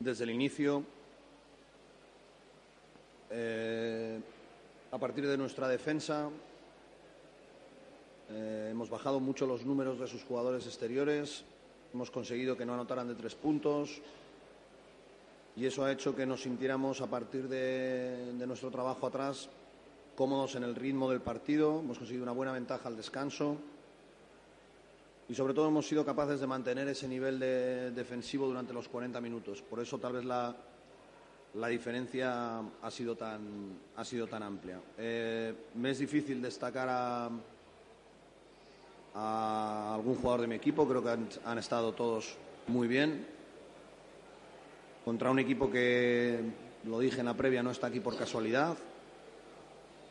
[0.00, 0.82] desde el inicio.
[3.30, 4.18] Eh,
[4.90, 6.30] a partir de nuestra defensa
[8.30, 11.44] eh, hemos bajado mucho los números de sus jugadores exteriores.
[11.92, 14.00] Hemos conseguido que no anotaran de tres puntos.
[15.56, 19.48] Y eso ha hecho que nos sintiéramos a partir de nuestro trabajo atrás
[20.16, 23.56] cómodos en el ritmo del partido, hemos conseguido una buena ventaja al descanso
[25.28, 29.20] y sobre todo hemos sido capaces de mantener ese nivel de- defensivo durante los 40
[29.20, 29.60] minutos.
[29.62, 30.54] Por eso tal vez la,
[31.54, 34.80] la diferencia ha sido tan, ha sido tan amplia.
[34.96, 37.28] Eh, me es difícil destacar a,
[39.14, 42.36] a algún jugador de mi equipo, creo que han, han estado todos
[42.68, 43.26] muy bien.
[45.04, 46.40] Contra un equipo que,
[46.84, 48.76] lo dije en la previa, no está aquí por casualidad.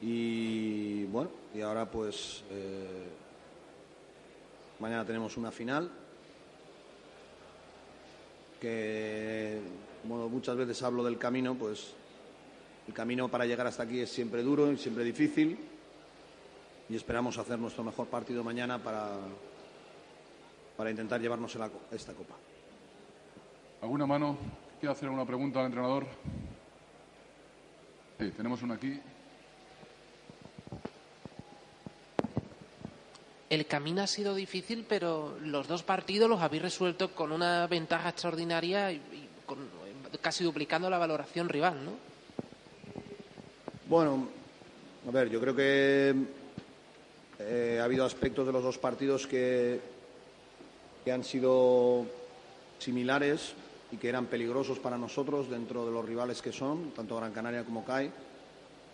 [0.01, 3.07] Y bueno, y ahora pues eh,
[4.79, 5.89] mañana tenemos una final
[8.59, 9.61] que,
[10.03, 11.93] muchas veces hablo del camino, pues
[12.87, 15.57] el camino para llegar hasta aquí es siempre duro y siempre difícil
[16.89, 19.11] y esperamos hacer nuestro mejor partido mañana para,
[20.77, 22.35] para intentar llevarnos la esta copa.
[23.81, 24.37] ¿Alguna mano?
[24.79, 26.05] ¿Quiere hacer alguna pregunta al entrenador?
[28.19, 28.99] Sí, tenemos una aquí.
[33.49, 38.09] El camino ha sido difícil, pero los dos partidos los habéis resuelto con una ventaja
[38.09, 38.99] extraordinaria y,
[39.45, 39.59] con,
[40.19, 41.91] casi duplicando la valoración rival, ¿no?
[43.87, 44.27] Bueno,
[45.07, 46.15] a ver, yo creo que
[47.37, 49.79] eh, ha habido aspectos de los dos partidos que,
[51.03, 52.05] que han sido
[52.79, 53.53] similares
[53.91, 57.63] y que eran peligrosos para nosotros dentro de los rivales que son, tanto Gran Canaria
[57.63, 58.11] como CAI,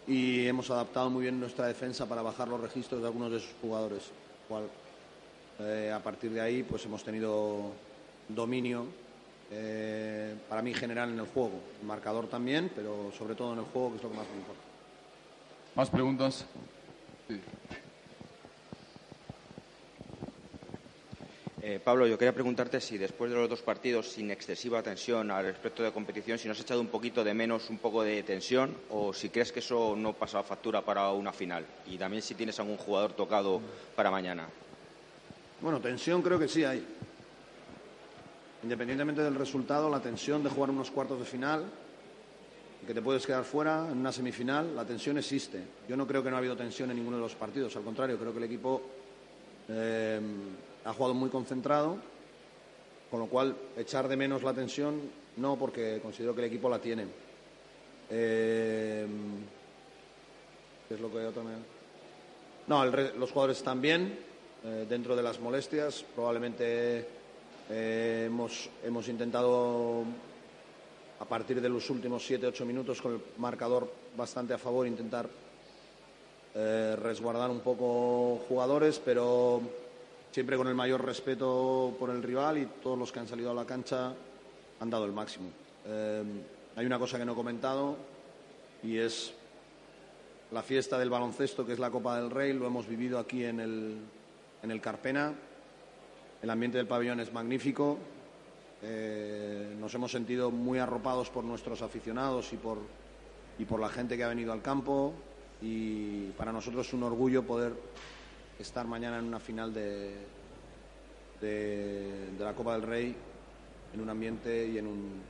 [0.07, 3.53] y hemos adaptado muy bien nuestra defensa para bajar los registros de algunos de sus
[3.61, 4.11] jugadores.
[4.51, 4.67] Cual,
[5.59, 7.71] eh, a partir de ahí, pues hemos tenido
[8.27, 8.85] dominio,
[9.49, 13.91] eh, para mí general en el juego, marcador también, pero sobre todo en el juego,
[13.91, 14.61] que es lo que más me importa.
[15.73, 16.45] ¿Más preguntas?
[17.29, 17.39] Sí.
[21.63, 25.45] Eh, Pablo, yo quería preguntarte si después de los dos partidos sin excesiva tensión al
[25.45, 28.75] respecto de competición, si no has echado un poquito de menos, un poco de tensión,
[28.89, 31.63] o si crees que eso no pasa factura para una final.
[31.85, 33.61] Y también si tienes algún jugador tocado
[33.95, 34.47] para mañana.
[35.61, 36.83] Bueno, tensión creo que sí hay.
[38.63, 41.65] Independientemente del resultado, la tensión de jugar unos cuartos de final,
[42.87, 45.61] que te puedes quedar fuera en una semifinal, la tensión existe.
[45.87, 48.17] Yo no creo que no ha habido tensión en ninguno de los partidos, al contrario,
[48.17, 48.81] creo que el equipo
[49.69, 50.19] eh,
[50.85, 51.97] ha jugado muy concentrado,
[53.09, 55.01] con lo cual echar de menos la tensión
[55.37, 57.05] no, porque considero que el equipo la tiene.
[58.09, 59.05] Eh,
[60.87, 61.51] ¿Qué es lo que otro me-
[62.67, 64.17] No, los jugadores están bien,
[64.65, 66.03] eh, dentro de las molestias.
[66.15, 67.05] Probablemente
[67.69, 70.03] eh, hemos, hemos intentado,
[71.19, 75.27] a partir de los últimos 7-8 minutos, con el marcador bastante a favor, intentar
[76.53, 79.61] resguardar un poco jugadores, pero
[80.31, 83.53] siempre con el mayor respeto por el rival y todos los que han salido a
[83.53, 84.13] la cancha
[84.79, 85.49] han dado el máximo.
[85.85, 86.23] Eh,
[86.75, 87.97] hay una cosa que no he comentado
[88.83, 89.33] y es
[90.51, 93.59] la fiesta del baloncesto, que es la Copa del Rey, lo hemos vivido aquí en
[93.59, 93.97] el,
[94.63, 95.33] en el Carpena.
[96.41, 97.97] El ambiente del pabellón es magnífico.
[98.81, 102.79] Eh, nos hemos sentido muy arropados por nuestros aficionados y por,
[103.59, 105.13] y por la gente que ha venido al campo.
[105.61, 107.73] Y para nosotros es un orgullo poder
[108.61, 110.15] estar mañana en una final de,
[111.41, 113.15] de, de la Copa del Rey
[113.93, 115.21] en un ambiente y en un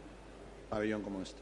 [0.70, 1.40] pabellón como este.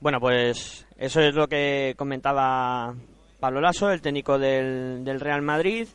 [0.00, 2.94] Bueno, pues eso es lo que comentaba
[3.40, 5.86] Pablo Lasso, el técnico del, del Real Madrid.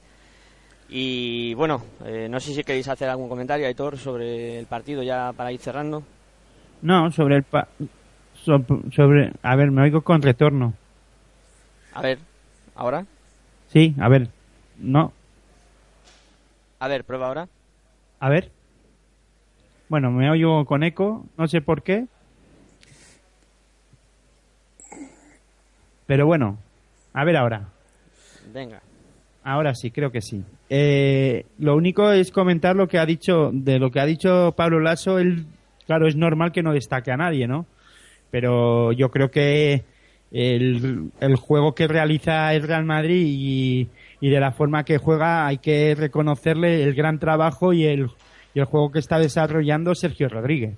[0.91, 5.31] Y bueno, eh, no sé si queréis hacer algún comentario, Aitor, sobre el partido ya
[5.33, 6.01] para ir cerrando.
[6.81, 7.43] No, sobre el...
[7.43, 7.67] pa-
[8.43, 9.31] so- sobre...
[9.43, 10.73] A ver, me oigo con retorno.
[11.93, 12.17] A ver,
[12.75, 13.05] ahora.
[13.67, 14.29] Sí, a ver.
[14.79, 15.11] No,
[16.79, 17.47] A ver, prueba ahora.
[18.19, 18.51] a ver.
[19.89, 22.05] Bueno, me oigo con eco, no sé por qué.
[26.05, 26.57] Pero bueno,
[27.13, 27.69] a ver ahora.
[28.53, 28.81] Venga.
[29.43, 30.43] Ahora sí, creo que sí.
[30.69, 34.79] Eh, lo único es comentar lo que ha dicho, de lo que ha dicho Pablo
[34.79, 35.45] Lasso, él,
[35.85, 37.65] claro, es normal que no destaque a nadie, ¿no?
[38.31, 39.83] Pero yo creo que
[40.31, 43.87] el, el juego que realiza el Real Madrid y,
[44.21, 48.09] y de la forma que juega hay que reconocerle el gran trabajo y el,
[48.53, 50.77] y el juego que está desarrollando Sergio Rodríguez.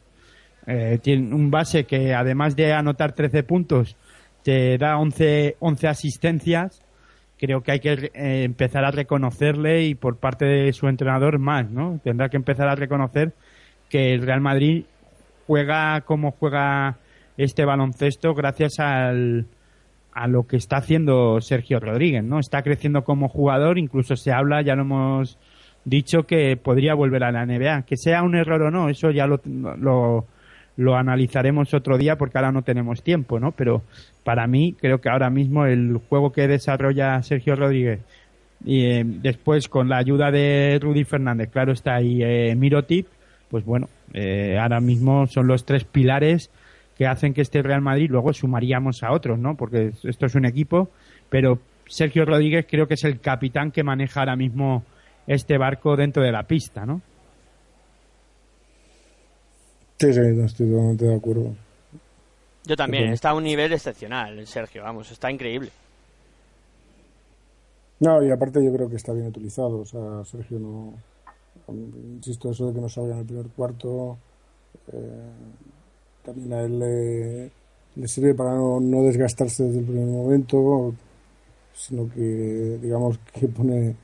[0.68, 3.96] Eh, tiene un base que además de anotar 13 puntos
[4.44, 6.84] te da 11, 11 asistencias
[7.42, 11.72] creo que hay que eh, empezar a reconocerle y por parte de su entrenador más,
[11.72, 12.00] ¿no?
[12.04, 13.34] Tendrá que empezar a reconocer
[13.90, 14.86] que el Real Madrid
[15.48, 17.00] juega como juega
[17.38, 19.48] este baloncesto gracias al,
[20.14, 22.40] a lo que está haciendo Sergio Rodríguez, ¿no?
[22.40, 25.38] Está creciendo como jugador, incluso se habla, ya lo hemos
[25.86, 27.84] dicho, que podría volver a la NBA.
[27.84, 29.40] Que sea un error o no, eso ya lo,
[30.78, 33.52] lo, analizaremos otro día porque ahora no tenemos tiempo, ¿no?
[33.52, 33.84] Pero
[34.24, 38.02] para mí creo que ahora mismo el juego que desarrolla Sergio Rodríguez
[38.64, 43.08] y eh, después con la ayuda de Rudy Fernández, claro está ahí eh, Mirotip,
[43.50, 46.52] pues bueno, eh, ahora mismo son los tres pilares
[46.98, 49.56] que hacen que este Real Madrid luego sumaríamos a otros, ¿no?
[49.56, 50.90] Porque esto es un equipo,
[51.30, 54.84] pero Sergio Rodríguez creo que es el capitán que maneja ahora mismo
[55.28, 57.02] este barco dentro de la pista, ¿no?
[60.00, 61.56] Sí, sí, no estoy totalmente de acuerdo.
[62.66, 65.72] Yo también, está a un nivel excepcional, Sergio, vamos, está increíble.
[68.02, 69.82] No, y aparte yo creo que está bien utilizado.
[69.82, 70.94] O sea, Sergio no.
[71.68, 74.18] Insisto, eso de que no salga en el primer cuarto.
[74.92, 75.30] eh,
[76.24, 76.80] también a él
[77.96, 80.94] le, sirve para no, no desgastarse desde el primer momento,
[81.74, 83.96] sino que, digamos, que pone.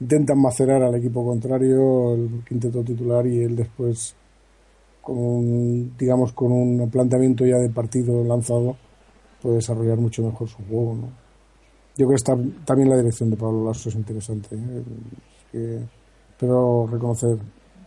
[0.00, 4.14] Intentan macerar al equipo contrario, el quinteto titular, y él después,
[5.00, 8.76] con un, digamos, con un planteamiento ya de partido lanzado,
[9.40, 11.08] puede desarrollar mucho mejor su juego, ¿no?
[11.96, 14.56] Yo creo que está, también la dirección de Pablo Lasso es interesante.
[14.56, 14.82] ¿eh?
[14.82, 15.80] Es que-
[16.38, 17.38] pero reconocer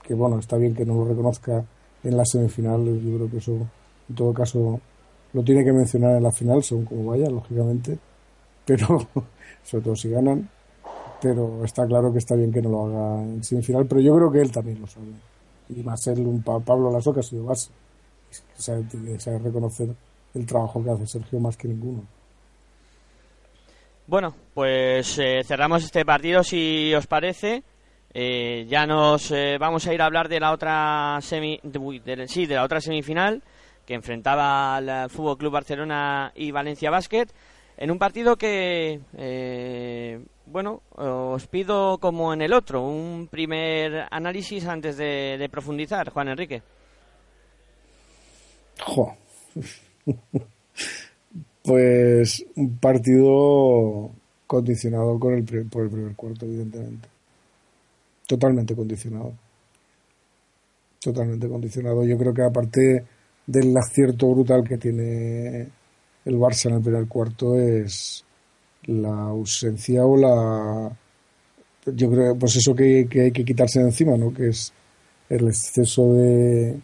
[0.02, 1.66] que, bueno, está bien que no lo reconozca
[2.04, 2.86] en la semifinal.
[2.86, 3.58] Yo creo que eso,
[4.10, 4.80] en todo caso,
[5.34, 7.98] lo tiene que mencionar en la final, según como vaya, lógicamente.
[8.66, 9.08] Pero,
[9.64, 10.50] sobre todo si ganan.
[11.22, 13.86] Pero está claro que está bien que no lo haga en semifinal.
[13.88, 15.08] Pero yo creo que él también lo sabe.
[15.70, 17.70] Y más él, un Pa- Pablo Lasso, que ha sido base.
[18.56, 18.86] Que sabe,
[19.20, 19.90] sabe reconocer
[20.36, 22.04] el trabajo que hace Sergio más que ninguno.
[24.06, 27.64] Bueno, pues eh, cerramos este partido si os parece.
[28.14, 32.46] Eh, ya nos eh, vamos a ir a hablar de la otra semi, de- sí,
[32.46, 33.44] de la otra semifinal
[33.88, 37.28] que enfrentaba al Fútbol Club Barcelona y Valencia Basket
[37.78, 44.66] en un partido que eh, bueno os pido como en el otro un primer análisis
[44.66, 46.62] antes de, profundizar, Juan Enrique.
[48.84, 49.16] Jo.
[51.64, 54.12] Pues un partido
[54.48, 57.10] condicionado con el por el primer cuarto, evidentemente.
[58.26, 59.34] Totalmente condicionado.
[61.02, 62.06] Totalmente condicionado.
[62.06, 63.06] Yo creo que aparte
[63.48, 65.68] del acierto brutal que tiene
[66.26, 68.24] el Barça en el primer cuarto es
[68.84, 70.92] la ausencia o la
[71.86, 74.34] yo creo pues eso que, que hay que quitarse de encima, ¿no?
[74.34, 74.74] Que es
[75.30, 76.78] el exceso de,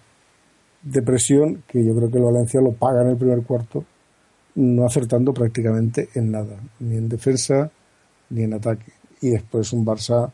[0.82, 3.84] de presión que yo creo que el Valencia lo paga en el primer cuarto,
[4.56, 7.70] no acertando prácticamente en nada, ni en defensa
[8.30, 8.94] ni en ataque.
[9.22, 10.32] Y después un Barça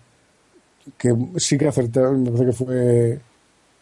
[0.98, 3.20] que sí que acertó, me parece que fue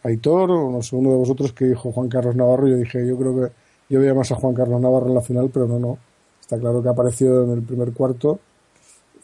[0.02, 2.68] Aitor o no sé, uno de vosotros que dijo Juan Carlos Navarro.
[2.68, 3.52] Yo dije, yo creo que
[3.88, 5.98] yo veía más a Juan Carlos Navarro en la final, pero no, no.
[6.40, 8.38] Está claro que apareció en el primer cuarto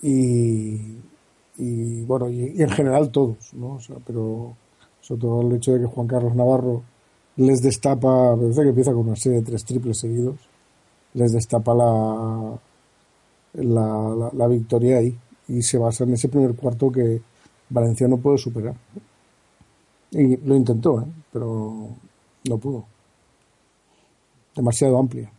[0.02, 0.98] y,
[1.56, 3.74] y bueno, y, en general todos, ¿no?
[3.74, 4.56] O sea, pero
[5.00, 6.82] sobre todo el hecho de que Juan Carlos Navarro
[7.36, 10.36] les destapa, parece que empieza con una serie de tres triples seguidos,
[11.14, 12.58] les destapa la,
[13.54, 15.16] la, la victoria ahí
[15.48, 17.20] y se basa en ese primer cuarto que
[17.70, 18.74] Valencia no puede superar.
[20.14, 21.06] Y lo intentó, ¿eh?
[21.32, 21.88] pero
[22.48, 22.86] no pudo.
[24.54, 25.30] Demasiado amplia.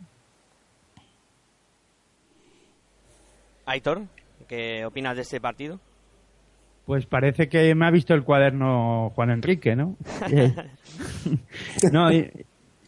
[3.64, 4.02] Aitor,
[4.46, 5.80] ¿qué opinas de este partido?
[6.84, 9.96] Pues parece que me ha visto el cuaderno Juan Enrique, ¿no?
[11.92, 12.10] No,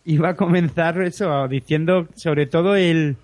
[0.05, 3.17] iba a comenzar eso diciendo sobre todo el,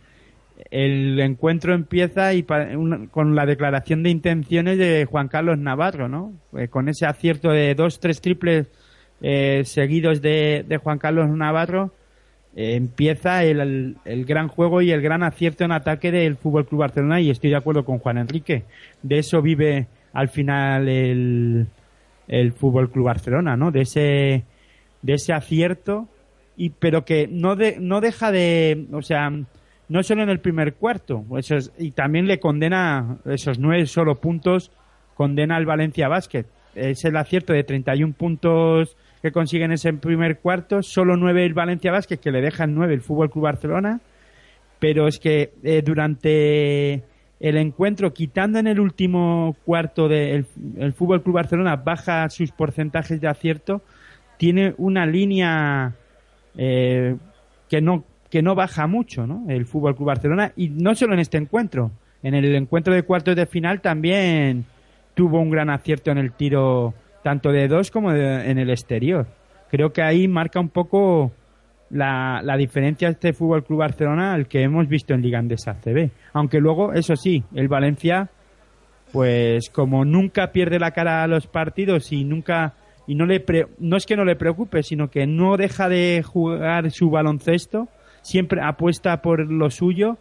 [0.77, 6.33] el encuentro empieza y con la declaración de intenciones de Juan Carlos Navarro, ¿no?
[6.59, 8.67] Eh, con ese acierto de dos, tres triples
[9.23, 11.93] eh, seguidos de, Juan Carlos Navarro,
[12.57, 16.67] eh, empieza el, el- el gran juego y el gran acierto en ataque del Fútbol
[16.67, 18.65] Club Barcelona y estoy de acuerdo con Juan Enrique.
[19.01, 21.67] De eso vive al final el,
[22.27, 23.71] el Fútbol Club Barcelona, ¿no?
[23.71, 24.43] De ese
[25.03, 26.09] de ese acierto
[26.57, 29.31] y pero que no de, no deja de, o sea,
[29.89, 34.71] no solo en el primer cuarto, esos, y también le condena esos nueve solo puntos,
[35.15, 36.47] condena al Valencia Basket.
[36.75, 41.93] Es el acierto de 31 puntos que consiguen ese primer cuarto, solo nueve el Valencia
[41.93, 44.01] Basket, que le dejan nueve el Fútbol Club Barcelona,
[44.79, 47.03] pero es que eh, durante
[47.41, 53.21] el encuentro, quitando en el último cuarto del el Fútbol Club Barcelona, baja sus porcentajes
[53.21, 53.83] de acierto,
[54.37, 55.95] tiene una línea
[56.57, 57.17] eh,
[57.69, 58.05] que no
[58.35, 59.45] que no baja mucho, ¿no?
[59.49, 63.37] El Fútbol Club Barcelona y no solo en este encuentro, en el encuentro de cuartos
[63.37, 64.65] de final también
[65.15, 69.29] tuvo un gran acierto en el tiro tanto de dos como en el exterior.
[69.71, 71.31] Creo que ahí marca un poco
[71.91, 75.71] la, la diferencia de este Fútbol Club Barcelona al que hemos visto en Liga Andesa
[75.71, 76.11] ACB.
[76.33, 78.31] Aunque luego, eso sí, el Valencia,
[79.13, 82.75] pues como nunca pierde la cara a los partidos y nunca
[83.07, 83.45] y no le
[83.79, 87.87] no es que no le preocupe, sino que no deja de jugar su baloncesto,
[88.25, 90.17] siempre apuesta por lo suyo,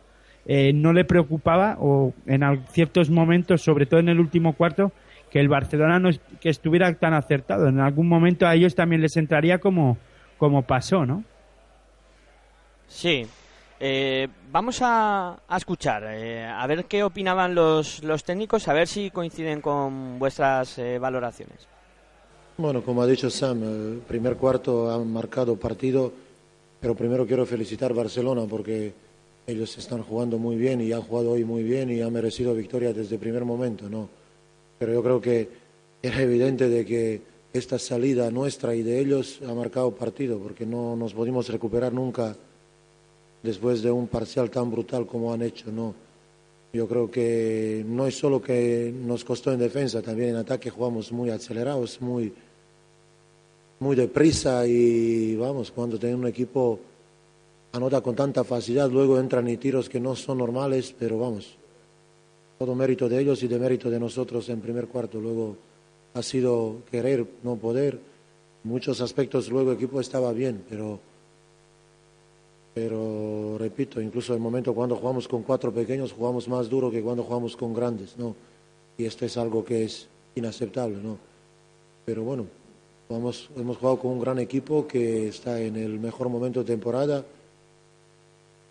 [0.46, 4.92] eh, no le preocupaba o en ciertos momentos, sobre todo en el último cuarto,
[5.32, 6.10] que el Barcelona no
[6.42, 7.68] que estuviera tan acertado.
[7.68, 9.98] En algún momento a ellos también les entraría como
[10.38, 11.24] como pasó, ¿no?
[12.88, 13.26] Sí.
[13.80, 19.10] Eh, vamos a, escuchar, eh, a ver qué opinaban los, los técnicos, a ver si
[19.12, 21.68] coinciden con vuestras valoraciones.
[22.58, 26.14] Bueno, como ha dicho Sam, el primer cuarto han marcado partido,
[26.84, 28.92] pero primero quiero felicitar Barcelona porque
[29.48, 32.92] ellos están jugando muy bien y han jugado hoy muy bien y han merecido victoria
[32.92, 34.10] desde el primer momento, ¿no?
[34.78, 35.48] Pero yo creo que
[36.02, 37.22] era evidente de que
[37.54, 42.36] esta salida nuestra y de ellos ha marcado partido porque no nos pudimos recuperar nunca
[43.42, 45.96] después de un parcial tan brutal como han hecho, ¿no?
[46.74, 51.14] Yo creo que no es solo que nos costó en defensa, también en ataque jugamos
[51.14, 52.34] muy acelerados, muy,
[53.84, 56.80] muy deprisa y vamos, cuando tiene un equipo
[57.74, 61.56] anota con tanta facilidad, luego entran y tiros que no son normales, pero vamos,
[62.58, 65.20] todo mérito de ellos y de mérito de nosotros en primer cuarto.
[65.20, 65.58] Luego
[66.14, 68.00] ha sido querer, no poder.
[68.64, 71.00] muchos aspectos luego el equipo estaba bien, pero
[72.74, 77.24] pero repito, incluso el momento cuando jugamos con cuatro pequeños, jugamos más duro que cuando
[77.24, 78.36] jugamos con grandes, ¿no?
[78.98, 81.18] Y esto es algo que es inaceptable, ¿no?
[82.06, 82.48] Pero bueno,
[83.10, 87.24] vamos, hemos jugado con un gran equipo que está en el mejor momento de temporada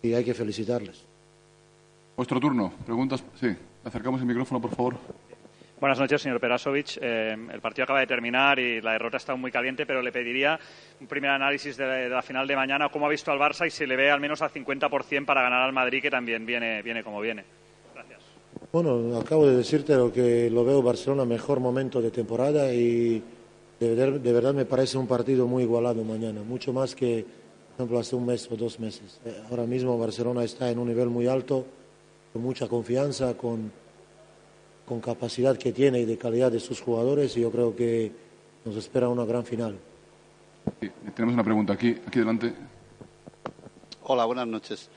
[0.01, 1.03] y hay que felicitarles.
[2.15, 2.73] Vuestro turno.
[2.85, 3.23] Preguntas.
[3.39, 3.47] Sí,
[3.83, 4.95] acercamos el micrófono, por favor.
[5.79, 6.97] Buenas noches, señor Perasovic.
[7.01, 10.57] Eh, el partido acaba de terminar y la derrota está muy caliente, pero le pediría
[11.01, 13.85] un primer análisis de, la final de mañana, cómo ha visto al Barça y si
[13.85, 17.19] le ve al menos al 50% para ganar al Madrid, que también viene, viene como
[17.19, 17.43] viene.
[17.93, 18.21] Gracias.
[18.71, 23.21] Bueno, acabo de decirte lo que lo veo Barcelona mejor momento de temporada y
[23.89, 28.15] de, verdad me parece un partido muy igualado mañana, mucho más que, por ejemplo, hace
[28.15, 29.19] un mes o dos meses.
[29.25, 31.65] Eh, ahora mismo Barcelona está en un nivel muy alto,
[32.31, 33.71] con mucha confianza, con
[34.85, 38.11] con capacidad que tiene y de calidad de sus jugadores y yo creo que
[38.65, 39.77] nos espera una gran final.
[41.15, 42.53] tenemos una pregunta aquí, aquí delante.
[44.03, 44.89] Hola, buenas noches.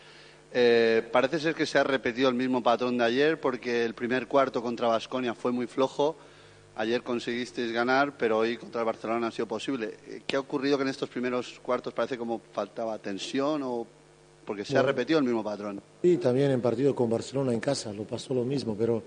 [0.53, 4.27] Eh, parece ser que se ha repetido el mismo patrón de ayer porque el primer
[4.27, 6.17] cuarto contra Basconia fue muy flojo.
[6.77, 9.95] Ayer conseguisteis ganar, pero hoy contra el Barcelona ha sido posible.
[10.07, 13.87] Eh, ¿Qué ha ocurrido que en estos primeros cuartos parece como faltaba tensión o
[14.45, 15.81] porque se ha repetido el mismo patrón?
[16.03, 19.03] Sí, también en partido con Barcelona en casa lo pasó lo mismo, pero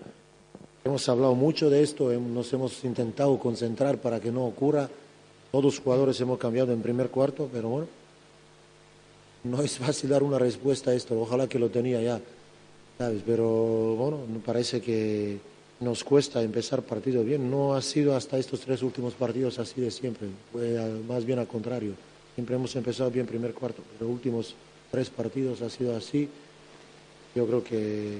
[0.84, 4.90] Hemos hablado mucho de esto, nos hemos intentado concentrar para que no ocurra.
[5.52, 7.88] Todos los jugadores hemos cambiado en primer cuarto, pero bueno,
[9.44, 11.20] no es fácil dar una respuesta a esto.
[11.20, 12.22] Ojalá que lo tenía ya,
[12.98, 13.22] ¿sabes?
[13.26, 15.38] Pero bueno, parece que
[15.80, 17.50] nos cuesta empezar partido bien.
[17.50, 20.28] No ha sido hasta estos tres últimos partidos así de siempre,
[21.08, 21.94] más bien al contrario.
[22.36, 24.56] Siempre hemos empezado bien primer cuarto, pero últimos
[24.92, 26.30] tres partidos ha sido así.
[27.36, 28.20] Yo creo que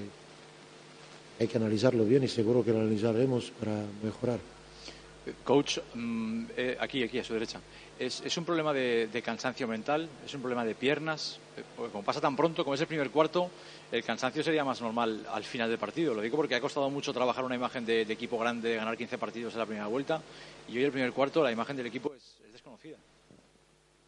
[1.38, 4.38] hay que analizarlo bien y seguro que lo analizaremos para mejorar.
[5.44, 7.60] Coach, mm, eh, aquí, aquí a su derecha.
[7.98, 10.08] ¿Es, un problema de, cansancio mental?
[10.24, 11.38] ¿Es un problema de piernas?
[11.60, 13.50] Eh, como pasa tan pronto, como es el primer cuarto,
[13.90, 16.14] el cansancio sería más normal al final del partido.
[16.14, 19.52] Lo digo porque ha costado mucho trabajar una imagen de, equipo grande, ganar 15 partidos
[19.54, 20.22] en la primera vuelta,
[20.68, 22.96] y hoy el primer cuarto la imagen del equipo es, es desconocida.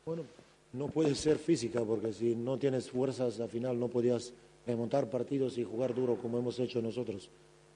[0.04, 0.24] Bueno,
[0.72, 4.32] no puede ser física, porque si no tienes fuerzas, al final no podías
[4.66, 7.30] remontar partidos y jugar duro como hemos hecho nosotros.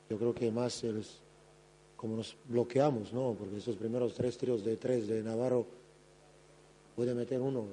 [0.09, 1.21] Yo creo que más es
[1.97, 3.35] como nos bloqueamos, ¿no?
[3.39, 5.67] Porque esos primeros tres tiros de tres de Navarro
[6.95, 7.67] puede meter uno,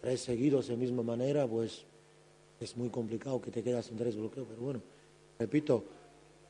[0.00, 1.84] tres seguidos de misma manera, pues
[2.60, 4.46] es muy complicado que te quedas en tres bloqueos.
[4.48, 4.80] Pero bueno,
[5.38, 5.84] repito,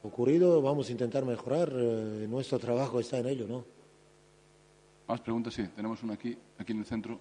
[0.03, 1.71] ocurrido, vamos a intentar mejorar.
[1.73, 3.65] Eh, nuestro trabajo está en ello, ¿no?
[5.07, 5.67] Más preguntas, sí.
[5.75, 7.19] Tenemos una aquí, aquí en el centro.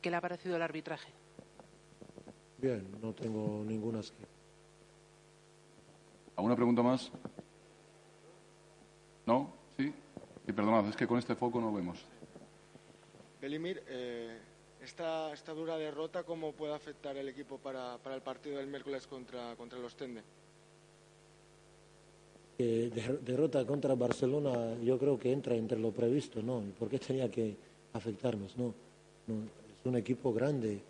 [0.00, 1.12] ¿Qué le ha parecido el arbitraje?
[2.58, 4.00] Bien, no tengo ninguna.
[6.36, 7.12] ¿Alguna pregunta más?
[9.26, 9.52] ¿No?
[9.76, 9.92] ¿Sí?
[10.46, 12.04] Y perdonad, es que con este foco no vemos.
[13.42, 14.38] Belimir, eh,
[14.80, 19.56] esta, esta dura derrota, ¿cómo puede afectar el equipo para, el partido del miércoles contra,
[19.56, 20.22] los Tende?
[22.56, 26.62] Der- derrota contra Barcelona yo creo que entra entre lo previsto, ¿no?
[26.62, 27.56] ¿Y ¿Por qué tenía que
[27.92, 28.56] afectarnos?
[28.56, 28.72] No,
[29.26, 30.80] no, es un equipo grande.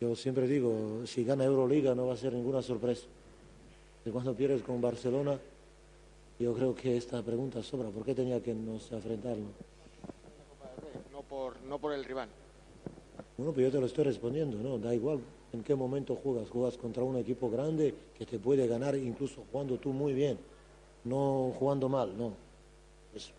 [0.00, 3.06] Yo siempre digo, si gana Euroliga no va a ser ninguna sorpresa.
[4.04, 5.38] Y cuando pierdes con Barcelona,
[6.40, 7.88] yo creo que esta pregunta sobra.
[7.90, 9.52] ¿Por qué tenía que nos enfrentarnos?
[11.24, 12.28] No por, no por el rival.
[13.36, 14.78] Bueno, pues yo te lo estoy respondiendo, ¿no?
[14.78, 15.20] Da igual
[15.52, 16.50] en qué momento juegas.
[16.50, 20.38] Juegas contra un equipo grande que te puede ganar incluso jugando tú muy bien,
[21.04, 22.34] no jugando mal, no.
[23.14, 23.32] Es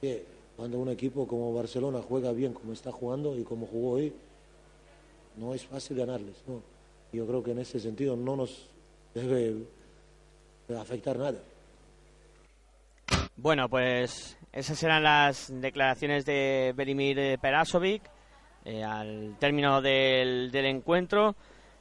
[0.00, 0.24] que
[0.56, 4.12] cuando un equipo como Barcelona juega bien como está jugando y como jugó hoy,
[5.36, 6.60] no es fácil ganarles, ¿no?
[7.12, 8.68] Yo creo que en ese sentido no nos
[9.14, 9.64] debe
[10.78, 11.40] afectar nada.
[13.36, 18.02] Bueno, pues esas eran las declaraciones de Belimir eh, Perasovic
[18.64, 21.34] eh, al término del, del encuentro.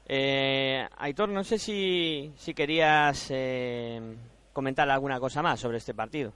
[0.08, 4.02] Eh, Aitor, no sé si, si querías eh,
[4.52, 6.34] comentar alguna cosa más sobre este partido.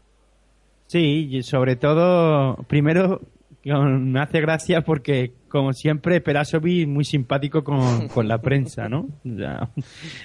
[0.87, 3.21] Sí, sobre todo, primero
[3.63, 9.07] me hace gracia porque, como siempre, Perasovic muy simpático con, con la prensa, ¿no?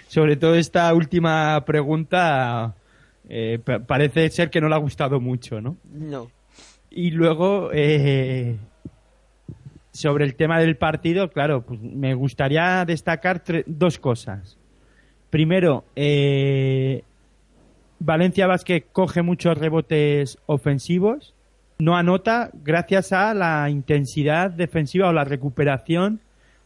[0.09, 2.75] Sobre todo esta última pregunta
[3.29, 5.77] eh, pa- parece ser que no le ha gustado mucho, ¿no?
[5.93, 6.31] No.
[6.91, 8.57] Y luego, eh,
[9.93, 14.57] sobre el tema del partido, claro, pues me gustaría destacar dos cosas.
[15.31, 17.03] Primero, eh,
[17.99, 21.35] Valencia Vázquez coge muchos rebotes ofensivos,
[21.79, 26.21] no anota gracias a la intensidad defensiva o la recuperación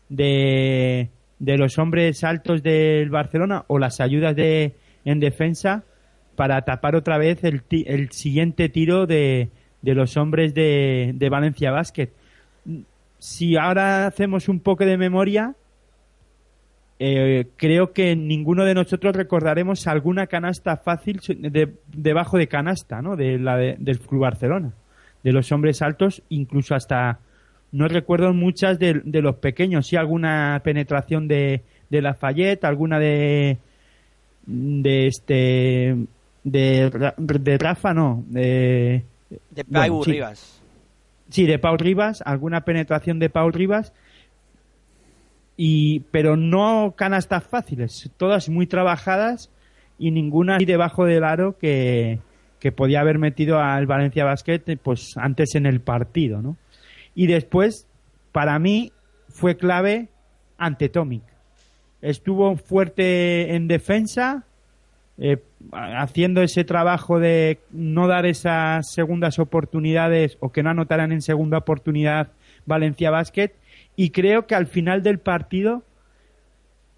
[0.08, 4.74] de, de los hombres altos del Barcelona o las ayudas de,
[5.04, 5.84] en defensa
[6.36, 9.48] para tapar otra vez el, el siguiente tiro de,
[9.82, 12.10] de los hombres de, de Valencia Basket.
[13.18, 15.54] Si ahora hacemos un poco de memoria,
[16.98, 23.16] eh, creo que ninguno de nosotros recordaremos alguna canasta fácil de- debajo de canasta, ¿no?
[23.16, 24.72] De la de- del Club Barcelona,
[25.22, 27.18] de los hombres altos, incluso hasta
[27.72, 33.58] no recuerdo muchas de, de los pequeños, sí alguna penetración de, de Lafayette, alguna de
[34.46, 35.96] de este
[36.44, 39.04] de, de Rafa no, de
[39.50, 40.12] De bueno, Pau sí.
[40.12, 40.62] Rivas.
[41.30, 43.92] Sí, de Paul Rivas, alguna penetración de Paul Rivas,
[45.56, 49.50] y, pero no canastas fáciles, todas muy trabajadas
[49.98, 52.18] y ninguna ahí debajo del aro que,
[52.60, 56.56] que podía haber metido al Valencia Basket pues antes en el partido, ¿no?
[57.14, 57.86] Y después,
[58.32, 58.92] para mí,
[59.28, 60.08] fue clave
[60.58, 61.22] ante Tomic.
[62.02, 64.44] Estuvo fuerte en defensa,
[65.18, 65.38] eh,
[65.72, 71.58] haciendo ese trabajo de no dar esas segundas oportunidades o que no anotaran en segunda
[71.58, 72.28] oportunidad
[72.66, 73.52] Valencia Basket.
[73.96, 75.82] Y creo que al final del partido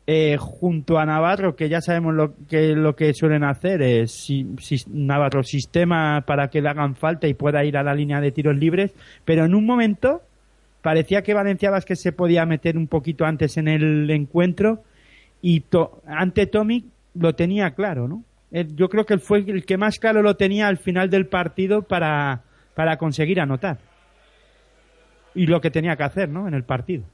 [0.08, 4.46] eh, junto a Navarro que ya sabemos lo que lo que suelen hacer es si,
[4.60, 8.30] si- Navarro sistema para que le hagan falta y pueda ir a la línea de
[8.30, 8.94] tiros libres
[9.24, 10.22] pero en un momento
[10.80, 14.84] parecía que Valencia Basket se podía meter un poquito antes en el encuentro
[15.42, 15.64] y
[16.06, 16.84] ante Tomic
[17.18, 18.24] lo tenía claro, ¿no?
[18.50, 22.42] Yo creo que fue el que más claro lo tenía al final del partido para,
[22.74, 23.78] para conseguir anotar.
[25.34, 26.48] Y lo que tenía que hacer, ¿no?
[26.48, 27.04] En el partido.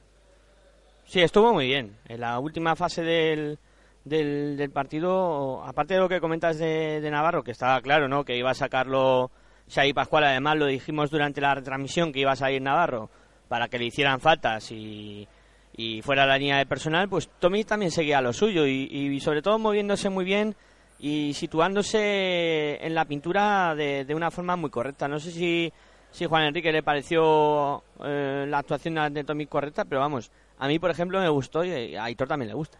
[1.05, 1.97] Sí, estuvo muy bien.
[2.07, 3.57] En la última fase del,
[4.05, 8.23] del, del partido, aparte de lo que comentas de, de Navarro, que estaba claro, ¿no?
[8.23, 9.31] Que iba a sacarlo
[9.73, 13.09] Xavi Pascual, además lo dijimos durante la retransmisión que iba a salir Navarro
[13.47, 15.27] para que le hicieran faltas y,
[15.75, 19.41] y fuera la línea de personal, pues Tommy también seguía lo suyo y, y sobre
[19.41, 20.55] todo moviéndose muy bien
[20.99, 25.07] y situándose en la pintura de, de una forma muy correcta.
[25.07, 25.71] No sé si,
[26.11, 30.79] si Juan Enrique le pareció eh, la actuación de Tommy correcta, pero vamos, a mí
[30.79, 32.77] por ejemplo me gustó y a Aitor también le gusta.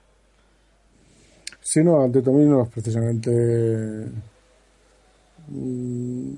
[1.62, 3.32] Sí, no, ante Tommy no es precisamente.
[5.48, 6.34] mm,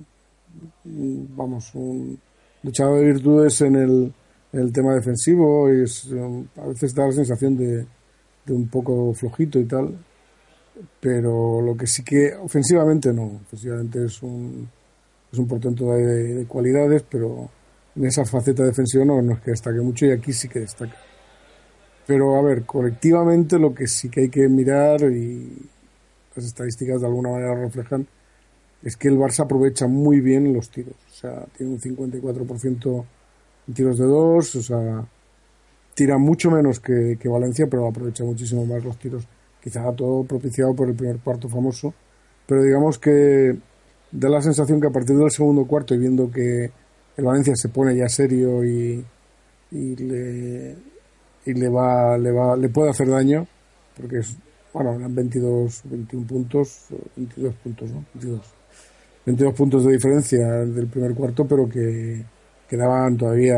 [0.86, 2.20] mm, vamos, un
[2.64, 4.14] luchador de virtudes en el,
[4.54, 7.86] el tema defensivo y es, um, a veces da la sensación de,
[8.46, 9.98] de un poco flojito y tal.
[11.00, 14.70] Pero lo que sí que ofensivamente no, ofensivamente es un,
[15.32, 17.50] es un portento de, de cualidades, pero
[17.96, 20.96] en esa faceta defensiva no, no es que destaque mucho y aquí sí que destaca.
[22.06, 25.70] Pero a ver, colectivamente lo que sí que hay que mirar y
[26.36, 28.08] las estadísticas de alguna manera reflejan
[28.84, 30.96] es que el Barça aprovecha muy bien los tiros.
[31.10, 33.06] O sea, tiene un 54% en
[33.74, 35.06] tiros de dos, o sea,
[35.94, 39.28] tira mucho menos que, que Valencia, pero aprovecha muchísimo más los tiros.
[39.62, 41.94] Quizá todo propiciado por el primer cuarto famoso,
[42.46, 43.58] pero digamos que
[44.12, 46.72] da la sensación que a partir del segundo cuarto y viendo que
[47.18, 49.04] el Valencia se pone ya serio y,
[49.72, 50.76] y le,
[51.46, 53.48] y le va, le va, le puede hacer daño,
[53.98, 54.36] porque es,
[54.74, 56.86] bueno, eran 22, 21 puntos,
[57.16, 58.06] 22 puntos, ¿no?
[58.14, 58.42] 22.
[59.26, 62.24] 22 puntos de diferencia del primer cuarto, pero que
[62.70, 63.58] quedaban todavía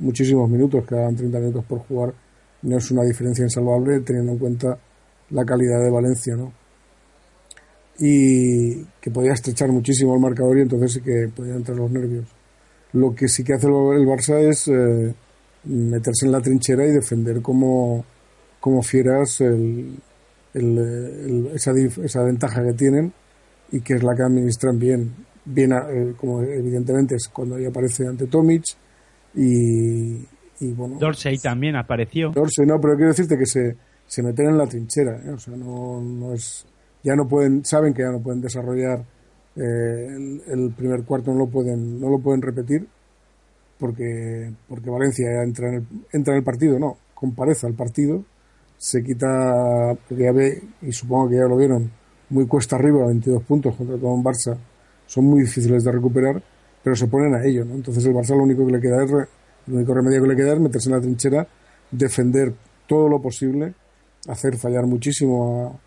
[0.00, 2.14] muchísimos minutos, quedaban 30 minutos por jugar.
[2.62, 4.78] No es una diferencia insalvable teniendo en cuenta
[5.30, 6.52] la calidad de Valencia, ¿no?
[7.98, 12.26] Y que podía estrechar muchísimo el marcador y entonces sí que podían entrar los nervios.
[12.92, 13.72] Lo que sí que hace el
[14.06, 15.14] Barça es eh,
[15.64, 18.04] meterse en la trinchera y defender como,
[18.60, 19.96] como fieras el,
[20.54, 21.72] el- el- esa,
[22.04, 23.12] esa ventaja que tienen
[23.72, 25.25] y que es la que administran bien.
[25.46, 28.64] Bien, eh, como evidentemente es cuando ahí aparece ante Tomic
[29.34, 30.16] y,
[30.60, 30.98] y bueno.
[30.98, 32.30] Dorsey también apareció.
[32.30, 33.76] Dorsey, no, pero quiero decirte que se,
[34.06, 35.30] se meten en la trinchera, ¿eh?
[35.30, 36.66] o sea, no, no es,
[37.02, 39.04] ya no pueden, saben que ya no pueden desarrollar
[39.54, 42.86] eh, el, el primer cuarto, no lo pueden, no lo pueden repetir
[43.78, 48.24] porque, porque Valencia ya entra en el, entra en el partido, no, comparece al partido,
[48.78, 51.90] se quita, porque ya ve, y supongo que ya lo vieron,
[52.30, 54.56] muy cuesta arriba, 22 puntos contra todo un Barça,
[55.06, 56.42] son muy difíciles de recuperar,
[56.82, 57.74] pero se ponen a ello, ¿no?
[57.74, 59.26] Entonces el Barça lo único que le queda es, re-
[59.68, 61.46] el único remedio que le queda es meterse en la trinchera,
[61.90, 62.52] defender
[62.86, 63.74] todo lo posible,
[64.28, 65.80] hacer fallar muchísimo a-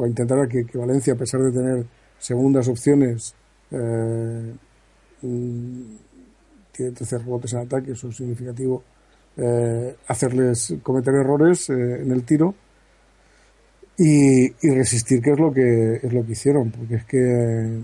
[0.00, 1.86] o a intentar a que, Valencia, a pesar de tener
[2.18, 3.34] segundas opciones,
[3.70, 4.54] eh,
[6.72, 8.82] tiene 13 rebotes en ataque, eso es significativo,
[9.36, 12.54] eh, hacerles cometer errores eh, en el tiro
[13.96, 17.80] y, y resistir, que es lo que es lo que hicieron, porque es que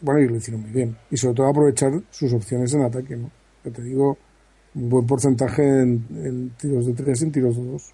[0.00, 0.96] bueno, y lo hicieron muy bien.
[1.10, 3.30] Y sobre todo aprovechar sus opciones en ataque, ¿no?
[3.62, 4.16] Que te digo,
[4.74, 7.92] un buen porcentaje en, en tiros de tres y en tiros de dos.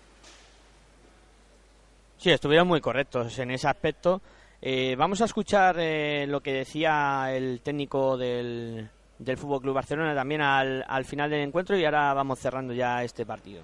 [2.19, 4.21] Sí, estuvieron muy correctos en ese aspecto.
[4.61, 8.89] Eh, vamos a escuchar eh, lo que decía el técnico del,
[9.19, 13.05] del Fútbol Club Barcelona también al, al final del encuentro y ahora vamos cerrando ya
[13.05, 13.63] este partido.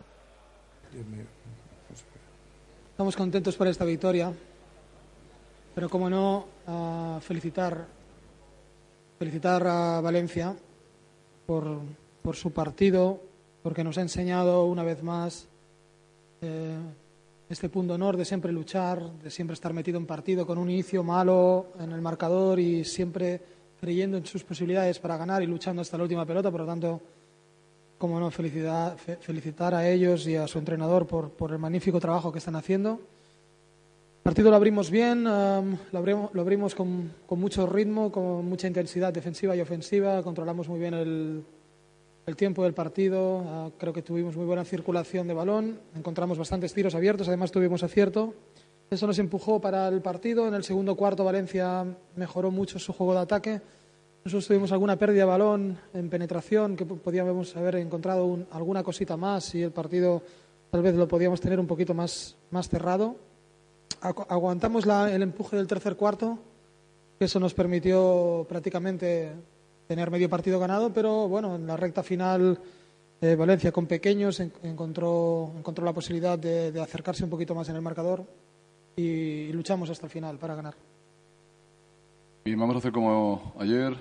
[2.90, 4.32] Estamos contentos por esta victoria,
[5.74, 7.86] pero como no, a felicitar,
[9.22, 10.56] felicitar a Valencia
[11.46, 11.78] por,
[12.22, 13.20] por su partido,
[13.62, 15.46] porque nos ha enseñado una vez más
[16.40, 16.76] eh,
[17.48, 21.04] este punto honor de siempre luchar, de siempre estar metido en partido con un inicio
[21.04, 23.40] malo en el marcador y siempre
[23.80, 26.50] creyendo en sus posibilidades para ganar y luchando hasta la última pelota.
[26.50, 27.00] Por lo tanto,
[27.98, 32.00] como no, felicidad, fe- felicitar a ellos y a su entrenador por, por el magnífico
[32.00, 33.00] trabajo que están haciendo.
[34.22, 35.98] Partido lo abrimos bien, lo
[36.40, 41.44] abrimos, con, mucho ritmo, con mucha intensidad defensiva y ofensiva, controlamos muy bien el,
[42.26, 46.72] el tiempo del partido, ah, creo que tuvimos muy buena circulación de balón, encontramos bastantes
[46.72, 48.34] tiros abiertos, además tuvimos acierto.
[48.90, 50.46] Eso nos empujó para el partido.
[50.46, 53.60] En el segundo cuarto Valencia mejoró mucho su juego de ataque.
[54.24, 58.82] Nosotros tuvimos alguna pérdida de balón en penetración, que po- podíamos haber encontrado un- alguna
[58.84, 60.22] cosita más y el partido
[60.70, 62.36] tal vez lo podíamos tener un poquito más
[62.68, 63.16] cerrado.
[64.02, 66.38] Agu- aguantamos la- el empuje del tercer cuarto,
[67.18, 69.32] que eso nos permitió prácticamente
[69.86, 72.58] tener medio partido ganado, pero bueno, en la recta final
[73.20, 77.68] eh, Valencia con pequeños en- encontró, encontró la posibilidad de, de acercarse un poquito más
[77.68, 78.24] en el marcador
[78.96, 80.74] y, y luchamos hasta el final para ganar.
[82.44, 83.96] Bien, vamos a hacer como ayer,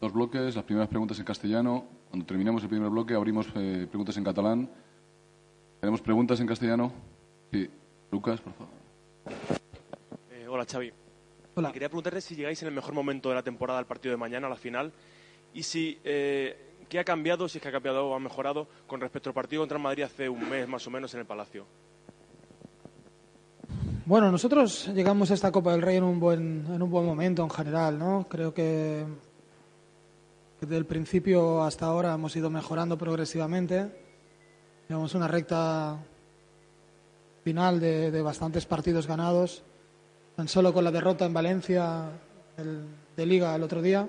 [0.00, 1.84] dos bloques, las primeras preguntas en castellano.
[2.08, 4.70] Cuando terminemos el primer bloque abrimos eh, preguntas en catalán.
[5.80, 6.90] ¿Tenemos preguntas en castellano?
[7.52, 7.68] Sí.
[8.10, 8.83] Lucas, por favor.
[10.30, 10.92] Eh, hola, Xavi.
[11.54, 11.72] Hola.
[11.72, 14.46] Quería preguntarte si llegáis en el mejor momento de la temporada al partido de mañana,
[14.46, 14.92] a la final,
[15.52, 19.00] y si eh, qué ha cambiado, si es que ha cambiado o ha mejorado con
[19.00, 21.64] respecto al partido contra el Madrid hace un mes más o menos en el Palacio.
[24.06, 27.42] Bueno, nosotros llegamos a esta Copa del Rey en un buen, en un buen momento
[27.42, 28.26] en general, ¿no?
[28.28, 29.06] Creo que,
[30.60, 33.90] que desde el principio hasta ahora hemos ido mejorando progresivamente.
[34.88, 35.98] Llevamos una recta
[37.44, 39.62] final de, bastantes partidos ganados,
[40.34, 42.08] tan solo con la derrota en Valencia
[43.16, 44.08] de Liga el otro día.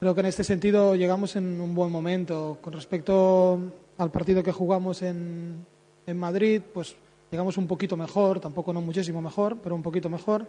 [0.00, 2.58] Creo que en este sentido llegamos en un buen momento.
[2.62, 3.60] Con respecto
[3.98, 5.66] al partido que jugamos en,
[6.06, 6.96] en Madrid, pues
[7.30, 10.46] llegamos un poquito mejor, tampoco no muchísimo mejor, pero un poquito mejor.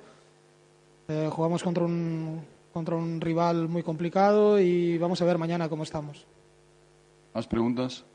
[1.09, 2.41] Eh, jugamos contra un,
[2.71, 6.25] contra un rival muy complicado y vamos a ver mañana cómo estamos.
[7.33, 8.05] ¿Más preguntas?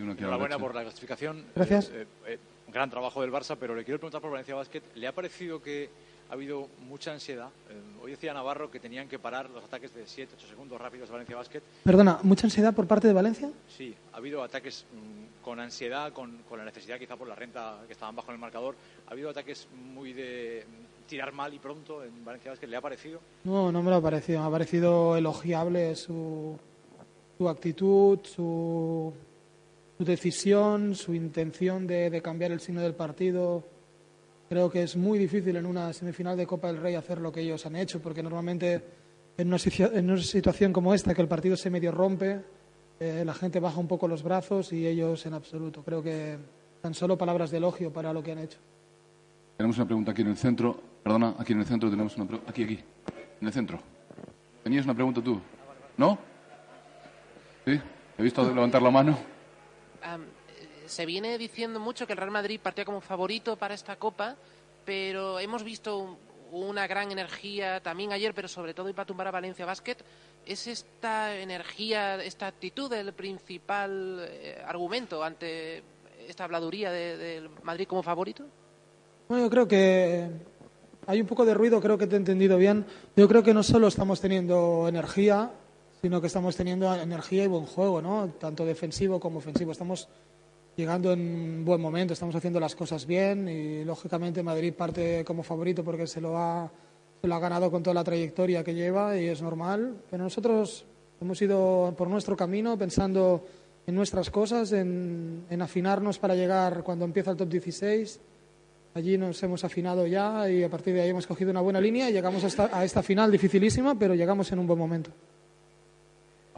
[0.00, 0.66] Y uno aquí a la Enhorabuena derecha.
[0.66, 1.44] por la clasificación.
[1.54, 1.90] Gracias.
[1.90, 2.38] Eh, eh, eh,
[2.72, 4.82] gran trabajo del Barça, pero le quiero preguntar por Valencia Basket.
[4.94, 5.90] ¿Le ha parecido que
[6.30, 7.48] ha habido mucha ansiedad.
[7.68, 11.08] Eh, hoy decía Navarro que tenían que parar los ataques de 7, 8 segundos rápidos
[11.08, 11.60] de Valencia Basket.
[11.82, 13.50] Perdona, ¿mucha ansiedad por parte de Valencia?
[13.68, 17.80] Sí, ha habido ataques mm, con ansiedad, con, con la necesidad quizá por la renta
[17.86, 18.76] que estaban bajo en el marcador.
[19.08, 22.68] Ha habido ataques muy de mm, tirar mal y pronto en Valencia Basket.
[22.68, 23.20] ¿Le ha parecido?
[23.42, 24.40] No, no me lo ha parecido.
[24.40, 26.56] Me ha parecido elogiable su,
[27.38, 29.12] su actitud, su,
[30.00, 33.62] su decisión, su intención de, cambiar el signo del partido.
[34.48, 37.42] Creo que es muy difícil en una semifinal de Copa del Rey hacer lo que
[37.42, 38.82] ellos han hecho, porque normalmente
[39.36, 39.58] en una,
[39.92, 42.40] en una situación como esta, que el partido se medio rompe,
[42.98, 45.82] eh, la gente baja un poco los brazos y ellos en absoluto.
[45.82, 46.38] Creo que
[46.80, 48.58] tan solo palabras de elogio para lo que han hecho.
[49.58, 50.80] Tenemos una pregunta aquí en el centro.
[51.02, 52.50] Perdona, aquí en el centro tenemos una pregunta.
[52.50, 52.80] Aquí, aquí.
[53.38, 53.78] En el centro.
[54.64, 55.38] ¿Tenías una pregunta tú?
[55.98, 56.18] ¿No?
[57.66, 57.78] ¿Sí?
[58.16, 59.29] He visto levantar la mano.
[60.86, 64.36] Se viene diciendo mucho que el Real Madrid partía como favorito para esta Copa,
[64.84, 66.16] pero hemos visto un-
[66.52, 69.96] una gran energía también ayer, pero sobre todo y para tumbar a Valencia Basket.
[70.44, 75.82] ¿Es esta energía, esta actitud el principal eh, argumento ante
[76.26, 78.44] esta habladuría de- del Madrid como favorito?
[79.28, 80.28] Bueno, yo creo que
[81.06, 82.84] hay un poco de ruido, creo que te he entendido bien.
[83.14, 85.50] Yo creo que no solo estamos teniendo energía,
[86.02, 88.28] sino que estamos teniendo energía y buen juego, ¿no?
[88.38, 89.72] Tanto defensivo como ofensivo.
[89.72, 90.08] Estamos
[90.76, 95.84] llegando en buen momento, estamos haciendo las cosas bien y lógicamente Madrid parte como favorito
[95.84, 96.70] porque se lo ha,
[97.22, 99.96] ganado con toda la trayectoria que lleva y es normal.
[100.10, 100.86] Pero nosotros
[101.20, 103.44] hemos ido por nuestro camino pensando
[103.86, 108.20] en nuestras cosas, en, afinarnos para llegar cuando empieza el top 16.
[108.94, 112.08] Allí nos hemos afinado ya y a partir de ahí hemos cogido una buena línea
[112.08, 115.10] y llegamos a esta final dificilísima, pero llegamos en un buen momento.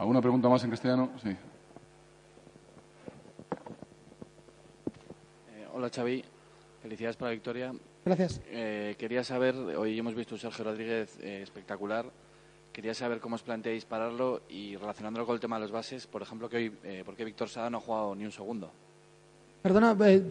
[0.03, 1.11] ¿Alguna pregunta más en castellano?
[1.23, 1.29] Sí.
[1.29, 1.37] Eh,
[5.73, 6.21] hola Xavi,
[6.81, 7.73] felicidades por la victoria.
[8.03, 8.41] Gracias.
[8.47, 12.05] Eh, quería saber, hoy hemos visto un Sergio Rodríguez eh, espectacular.
[12.73, 16.21] Quería saber cómo os planteáis pararlo y relacionándolo con el tema de los bases, por
[16.21, 18.71] ejemplo, que hoy, eh, ¿por qué Víctor Sada no ha jugado ni un segundo?
[19.61, 20.21] Perdona, eh,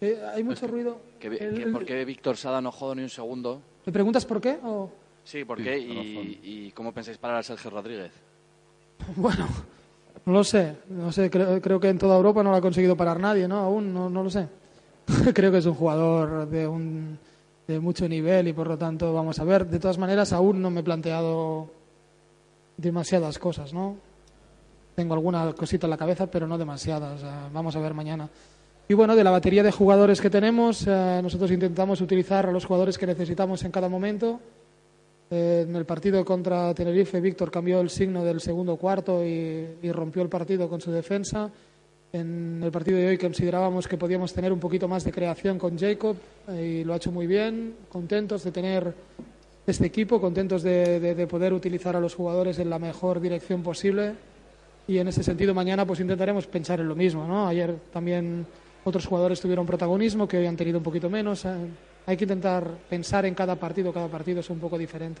[0.00, 1.00] eh, hay mucho ruido.
[1.18, 3.60] ¿Que, vi- El- que ¿Por qué Víctor Sada no ha jugado ni un segundo?
[3.84, 4.60] ¿Me preguntas por qué?
[4.62, 4.92] O-
[5.24, 5.78] Sí, ¿por Sí, qué?
[5.78, 8.12] y cómo pensáis parar a Sergio Rodríguez?
[9.16, 9.46] Bueno,
[10.24, 10.76] no lo sé.
[10.88, 13.58] No sé creo, que en toda Europa no lo ha conseguido parar nadie, ¿no?
[13.58, 14.48] Aún no, lo sé.
[15.34, 17.18] creo que es un jugador de, un,
[17.66, 19.66] de mucho nivel y por lo tanto vamos a ver.
[19.66, 21.70] De todas maneras, aún no me he planteado
[22.76, 23.96] demasiadas cosas, ¿no?
[24.94, 27.22] Tengo alguna cosita en la cabeza, pero no demasiadas.
[27.52, 28.28] Vamos a ver mañana.
[28.88, 32.66] Y bueno, de la batería de jugadores que tenemos, eh, nosotros intentamos utilizar a los
[32.66, 34.40] jugadores que necesitamos en cada momento.
[35.30, 40.22] Eh, en el partido contra Tenerife, Víctor cambió el signo del segundo cuarto y, rompió
[40.22, 41.50] el partido con su defensa.
[42.12, 45.78] En el partido de hoy considerábamos que podíamos tener un poquito más de creación con
[45.78, 46.16] Jacob
[46.48, 47.74] eh, y lo ha hecho muy bien.
[47.88, 48.94] Contentos de tener
[49.66, 54.14] este equipo, contentos de poder utilizar a los jugadores en la mejor dirección posible.
[54.86, 57.26] Y en ese sentido mañana pues intentaremos pensar en lo mismo.
[57.26, 57.46] ¿no?
[57.46, 58.46] Ayer también
[58.84, 61.44] otros jugadores tuvieron protagonismo que hoy han tenido un poquito menos.
[61.44, 61.50] Eh,
[62.06, 65.20] hay que intentar pensar en cada partido, cada partido es un poco diferente.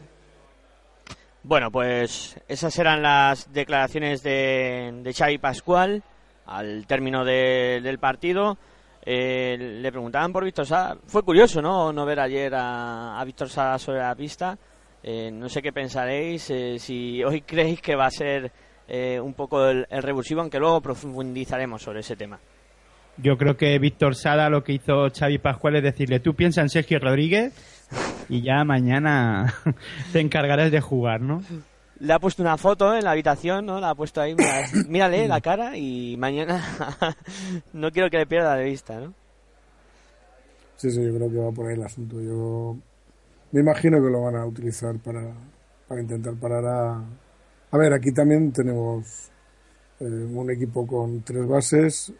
[1.44, 6.02] Bueno, pues esas eran las declaraciones de, de Xavi Pascual
[6.46, 8.56] al término de- del partido.
[9.04, 10.96] Eh, le preguntaban por Víctor Sá.
[11.06, 11.92] Fue curioso, ¿no?
[11.92, 14.56] No ver ayer a, a Víctor Sá sobre la pista.
[15.02, 18.52] Eh, no sé qué pensaréis, eh, si hoy creéis que va a ser
[18.86, 22.38] eh, un poco el, el revulsivo, aunque luego profundizaremos sobre ese tema.
[23.18, 26.68] Yo creo que Víctor Sada lo que hizo Xavi Pascual es decirle, tú piensa en
[26.70, 27.52] Sergio Rodríguez
[28.28, 29.54] y ya mañana
[30.12, 31.42] te encargarás de jugar, ¿no?
[32.00, 33.78] Le ha puesto una foto en la habitación, ¿no?
[33.80, 36.64] La ha puesto ahí, mira- mírale la cara y mañana
[37.72, 39.14] no quiero que le pierda de vista, ¿no?
[40.76, 42.20] Sí, sí, yo creo que va por ahí el asunto.
[42.20, 42.76] Yo
[43.52, 45.32] me imagino que lo van a utilizar para,
[45.86, 47.04] para intentar parar a...
[47.70, 49.30] A ver, aquí también tenemos
[50.00, 52.12] eh, un equipo con tres bases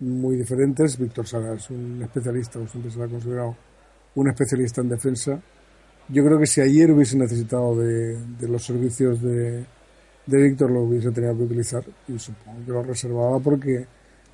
[0.00, 0.98] muy diferentes.
[0.98, 3.56] Víctor Sala es un especialista, o siempre se le ha considerado
[4.14, 5.40] un especialista en defensa.
[6.08, 9.64] Yo creo que si ayer hubiese necesitado de, los servicios de,
[10.26, 13.86] de Víctor, lo hubiese tenido que utilizar y supongo que lo reservaba porque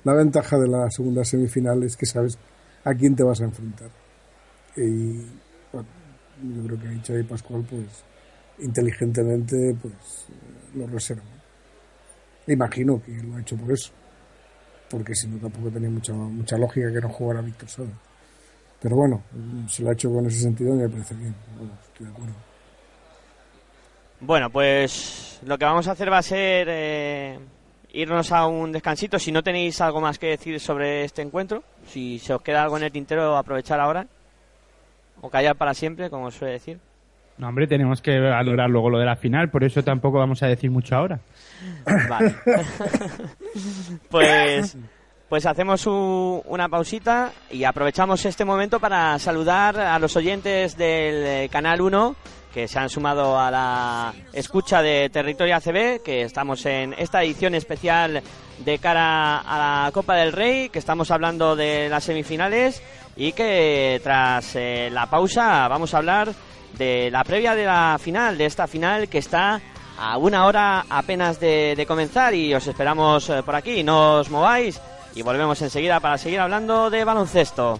[0.03, 2.37] la ventaja de la segunda semifinal es que sabes
[2.83, 3.89] a quién te vas a enfrentar.
[4.75, 5.25] Y
[5.71, 5.87] bueno,
[6.43, 7.85] yo creo que ahí Xavi Pascual, pues
[8.59, 9.93] inteligentemente, pues
[10.29, 11.23] eh, lo reserva.
[12.47, 13.91] Imagino que lo ha hecho por eso,
[14.89, 17.89] porque si no tampoco tenía mucha, mucha lógica que no jugara Víctor Sada.
[18.81, 19.23] Pero bueno,
[19.67, 21.35] se lo ha hecho con ese sentido y me parece bien.
[21.57, 22.33] Bueno, estoy de acuerdo.
[24.19, 27.39] Bueno, pues lo que vamos a hacer va a ser eh,
[27.93, 29.19] irnos a un descansito.
[29.19, 32.77] Si no tenéis algo más que decir sobre este encuentro, si se os queda algo
[32.77, 34.07] en el tintero, aprovechar ahora.
[35.21, 36.79] o callar para siempre, como suele decir.
[37.37, 40.47] No, hombre, tenemos que valorar luego lo de la final, por eso tampoco vamos a
[40.47, 41.19] decir mucho ahora.
[42.09, 42.35] Vale.
[44.09, 44.77] pues,
[45.29, 51.49] pues hacemos una pausita y aprovechamos este momento para saludar a los oyentes del eh,
[51.51, 52.15] Canal 1
[52.57, 57.53] que se han sumado a la escucha de Territorio ACB, que estamos en esta edición
[57.53, 58.23] especial
[58.57, 62.81] de cara a la Copa del Rey, que estamos hablando de las semifinales
[63.15, 66.33] y que tras eh, la pausa vamos a hablar
[66.77, 69.61] de la previa de la final, de esta final que está
[69.97, 74.79] a una hora apenas de, comenzar y os esperamos eh, por aquí, no os mováis
[75.15, 77.79] y volvemos enseguida para seguir hablando de baloncesto.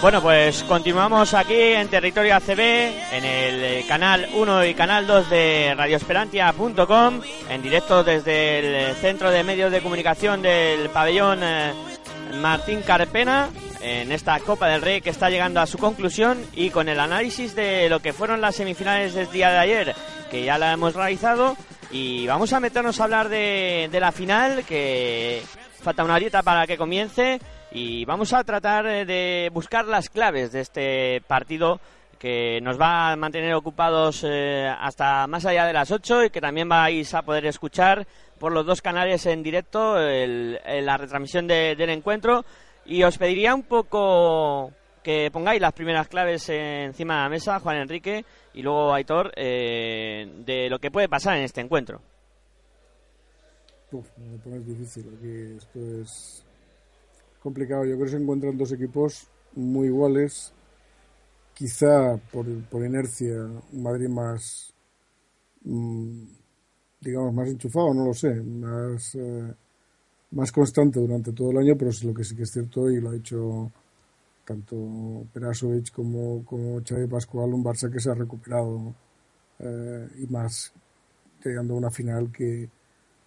[0.00, 5.28] Bueno, pues continuamos aquí en Territorio ACB, en el eh, canal 1 y canal 2
[5.28, 7.20] de radioesperantia.com,
[7.50, 11.72] en directo desde el eh, Centro de Medios de Comunicación del pabellón eh,
[12.40, 13.48] Martín Carpena,
[13.80, 17.56] en esta Copa del Rey que está llegando a su conclusión y con el análisis
[17.56, 19.94] de lo que fueron las semifinales del día de ayer,
[20.30, 21.56] que ya la hemos realizado,
[21.90, 25.42] y vamos a meternos a hablar de, de la final, que
[25.82, 27.40] falta una horita para que comience
[27.72, 31.80] y vamos a tratar eh, de buscar las claves de este partido
[32.18, 36.40] que nos va a mantener ocupados eh, hasta más allá de las 8 y que
[36.40, 38.06] también vais a poder escuchar
[38.40, 42.44] por los dos canales en directo el- el- la retransmisión de- del encuentro
[42.86, 44.72] y os pediría un poco
[45.04, 50.26] que pongáis las primeras claves encima de la mesa, Juan Enrique y luego Aitor, eh,
[50.44, 52.00] de lo que puede pasar en este encuentro.
[53.92, 55.06] Uf, me lo pones difícil.
[55.16, 56.44] Aquí esto es
[57.42, 57.84] complicado.
[57.84, 60.52] Yo creo que se encuentran dos equipos muy iguales.
[61.54, 63.34] Quizá por, por inercia
[63.72, 64.72] un Madrid más,
[65.64, 66.22] mm,
[67.00, 69.54] digamos, más enchufado, no lo sé, más, eh,
[70.32, 73.00] más constante durante todo el año, pero es lo que sí que es cierto y
[73.00, 73.72] lo ha dicho
[74.44, 78.94] tanto Perasovic como, como Xavi Pascual, un Barça que se ha recuperado
[79.58, 80.72] eh, y más
[81.44, 82.68] llegando a una final que,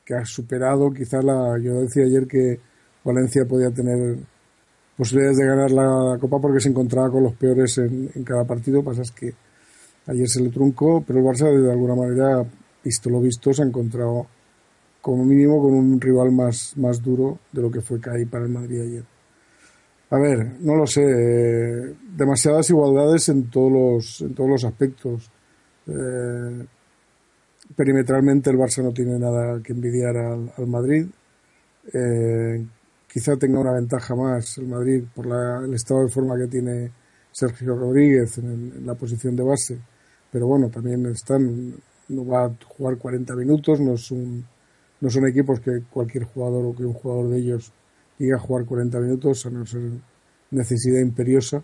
[0.04, 2.60] que ha superado quizá la yo decía ayer que
[3.04, 4.18] Valencia podía tener
[4.96, 9.02] posibilidades de ganar la Copa porque se encontraba con los peores en, cada partido pasa
[9.02, 9.34] es que
[10.08, 12.46] ayer se le truncó pero el Barça de alguna manera
[12.84, 14.28] visto lo visto se ha encontrado
[15.02, 18.52] como mínimo con un rival más, más duro de lo que fue CAI para el
[18.52, 19.04] Madrid ayer
[20.12, 21.02] a ver, no lo sé.
[21.02, 25.32] eh, demasiadas igualdades en todos los, en todos los aspectos.
[25.88, 26.66] Eh,
[27.74, 31.06] perimetralmente el Barça no tiene nada que envidiar al, al Madrid.
[31.94, 32.66] Eh,
[33.12, 36.92] quizá tenga una ventaja más el Madrid por la- el estado de forma que tiene
[37.32, 39.78] Sergio Rodríguez en, la posición de base.
[40.32, 41.74] Pero bueno, también están,
[42.10, 44.12] no va a jugar 40 minutos, no, es
[45.02, 47.72] no son equipos que cualquier jugador o que un jugador de ellos
[48.18, 49.82] llegue a jugar 40 minutos, a no ser
[50.52, 51.64] necesidad imperiosa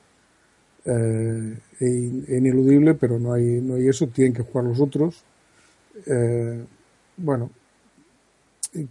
[0.86, 1.86] eh, e,
[2.28, 5.24] e ineludible, pero no hay, no hay eso, tienen que jugar los otros.
[6.06, 6.66] Eh,
[7.18, 7.52] bueno,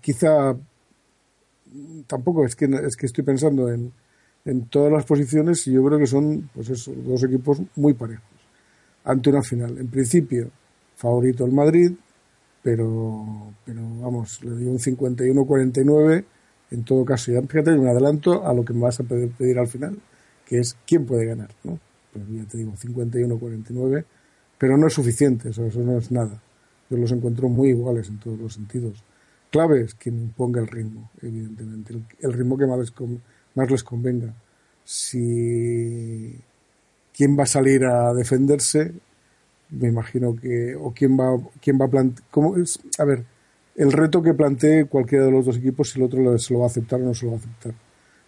[0.01, 0.57] quizá
[2.07, 3.93] tampoco es que es que estoy pensando en,
[4.45, 8.25] en todas las posiciones y yo creo que son pues eso, dos equipos muy parejos
[9.05, 9.79] ante una final.
[9.79, 10.51] En principio,
[10.97, 11.93] favorito el Madrid,
[12.63, 16.25] pero, pero vamos, le doy un 51-49
[16.73, 17.33] en todo caso.
[17.33, 19.99] Ya fíjate, me adelanto a lo que me vas a pedir, pedir al final,
[20.45, 21.79] que es quién puede ganar, ¿no?
[22.13, 24.05] Pues ya te digo, 51-49,
[24.59, 26.43] pero no es suficiente, eso, eso no es nada.
[26.91, 29.03] Yo los encuentro muy iguales en todos los sentidos.
[29.51, 32.93] Clave es quien imponga el ritmo, evidentemente, el, el ritmo que más les,
[33.55, 34.35] más les convenga.
[34.85, 36.39] Si
[37.17, 38.93] quién va a salir a defenderse,
[39.71, 42.25] me imagino que, o quién va, quién va a plantear.
[42.99, 43.25] A ver,
[43.77, 46.67] el reto que plantee cualquiera de los dos equipos, si el otro se lo va
[46.67, 47.75] a aceptar o no se lo va a aceptar.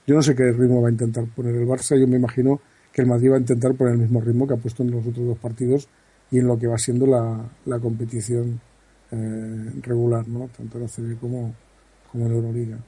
[0.06, 2.60] Yo no sé qué ritmo va a intentar poner el Barça, yo me imagino
[2.92, 5.06] que el Madrid va a intentar poner el mismo ritmo que ha puesto en los
[5.06, 5.88] otros dos partidos
[6.30, 8.60] y en lo que va siendo la, la competición
[9.11, 10.48] eh, regular, ¿no?
[10.56, 11.54] tanto en la CB como,
[12.11, 12.78] como en la Euroliga.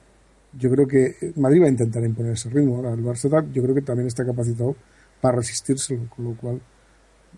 [0.57, 2.75] Yo creo que Madrid va a intentar imponer ese ritmo.
[2.75, 4.75] Ahora, el Barça yo creo que también está capacitado
[5.21, 6.61] para resistírselo, con lo cual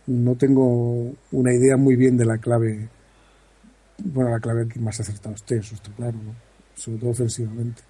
[0.07, 2.89] no tengo una idea muy bien de la clave.
[3.99, 6.17] Bueno, la clave que más acertado esté, eso está claro,
[6.75, 7.83] sobre todo ofensivamente.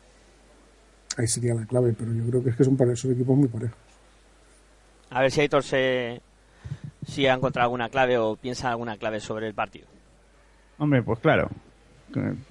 [1.18, 3.78] Ahí sería la clave, pero yo creo que es que son, son equipos muy parejos.
[5.10, 6.22] A ver si Aitor se,
[7.08, 9.88] si ha encontrado alguna clave o piensa alguna clave sobre el partido.
[10.78, 11.50] Hombre, pues claro.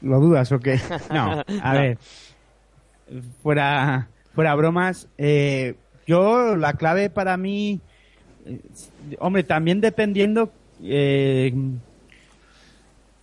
[0.00, 0.78] ¿Lo dudas o qué?
[1.12, 1.80] No, a No.
[1.80, 1.98] ver.
[3.42, 5.08] Fuera, fuera bromas.
[5.18, 5.74] eh,
[6.06, 7.80] yo, la clave para mí.
[8.46, 8.58] eh,
[9.18, 10.50] hombre, también dependiendo.
[10.82, 11.52] Eh,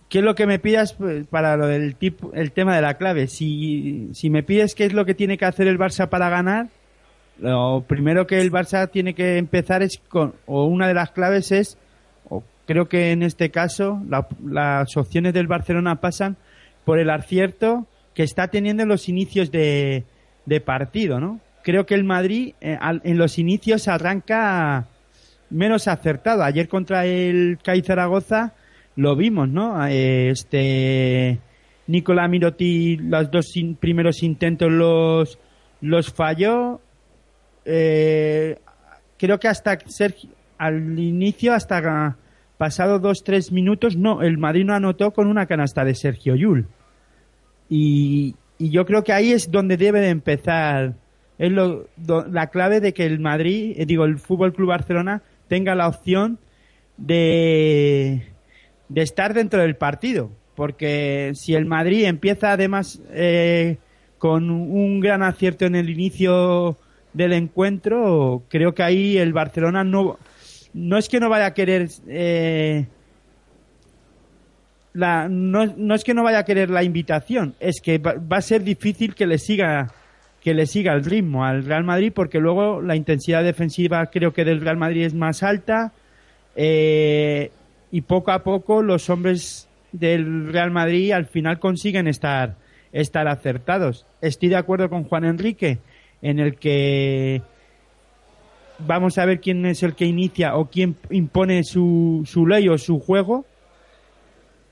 [0.08, 2.94] ¿Qué es lo que me pidas pues, para lo del tipo, el tema de la
[2.94, 3.28] clave?
[3.28, 6.68] Si, si me pides qué es lo que tiene que hacer el Barça para ganar,
[7.38, 11.52] lo primero que el Barça tiene que empezar es con, o una de las claves
[11.52, 11.78] es,
[12.70, 16.36] creo que en este caso, la- las opciones del Barcelona pasan
[16.84, 20.04] por el acierto que está teniendo en los inicios de,
[20.64, 21.40] partido, ¿no?
[21.64, 24.86] Creo que el Madrid eh, en los inicios arranca
[25.50, 26.44] menos acertado.
[26.44, 28.52] Ayer contra el CAI Zaragoza
[28.94, 29.84] lo vimos, ¿no?
[29.86, 31.40] Este
[31.88, 35.40] Nicolás Miroti los dos primeros intentos los
[35.80, 36.80] los falló.
[37.64, 38.58] Eh,
[39.18, 42.16] creo que hasta Sergio, al inicio, hasta
[42.60, 46.66] pasado dos tres minutos, no, el Madrid no anotó con una canasta de Sergio Yul.
[47.70, 50.92] Y, yo creo que ahí es donde debe de empezar.
[51.38, 51.86] Es lo,
[52.30, 56.38] la clave de que el Madrid, eh, digo, el Fútbol Club Barcelona tenga la opción
[56.98, 58.26] de,
[58.90, 60.30] de estar dentro del partido.
[60.54, 63.78] Porque si el Madrid empieza además eh,
[64.18, 66.76] con un gran acierto en el inicio
[67.14, 70.18] del encuentro, creo que ahí el Barcelona no,
[70.74, 72.86] no es que no vaya a querer eh,
[74.92, 78.42] la, no, no es que no vaya a querer la invitación, es que va, a
[78.42, 79.88] ser difícil que le siga
[80.40, 84.44] que le siga el ritmo al Real Madrid, porque luego la intensidad defensiva creo que
[84.44, 85.92] del Real Madrid es más alta
[86.56, 87.50] eh,
[87.90, 92.56] y poco a poco los hombres del Real Madrid al final consiguen estar,
[92.90, 94.06] estar acertados.
[94.22, 95.78] Estoy de acuerdo con Juan Enrique
[96.22, 97.42] en el que
[98.86, 102.78] vamos a ver quién es el que inicia o quién impone su, su ley o
[102.78, 103.44] su juego.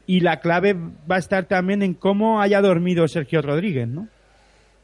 [0.07, 4.09] Y la clave va a estar también en cómo haya dormido Sergio Rodríguez, ¿no?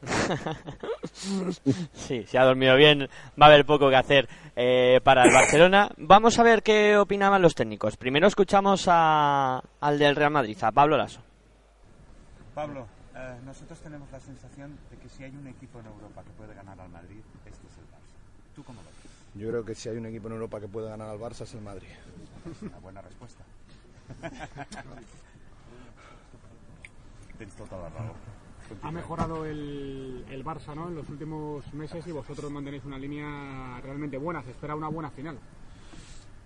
[1.92, 3.08] sí, si ha dormido bien,
[3.40, 5.90] va a haber poco que hacer eh, para el Barcelona.
[5.96, 7.96] Vamos a ver qué opinaban los técnicos.
[7.96, 11.20] Primero escuchamos a, al del Real Madrid, a Pablo Lasso.
[12.54, 16.30] Pablo, eh, nosotros tenemos la sensación de que si hay un equipo en Europa que
[16.32, 18.54] puede ganar al Madrid, este es el Barça.
[18.54, 18.93] ¿Tú cómo lo ves?
[19.35, 21.55] Yo creo que si hay un equipo en Europa que puede ganar al Barça es
[21.55, 21.89] el Madrid.
[22.62, 23.45] Una buena respuesta.
[27.39, 28.14] Tens tota la raó.
[28.82, 30.89] Ha mejorado el, el Barça ¿no?
[30.89, 34.43] en los últimos meses y vosotros mantenéis una línea realmente buena.
[34.45, 35.37] Se espera una buena final.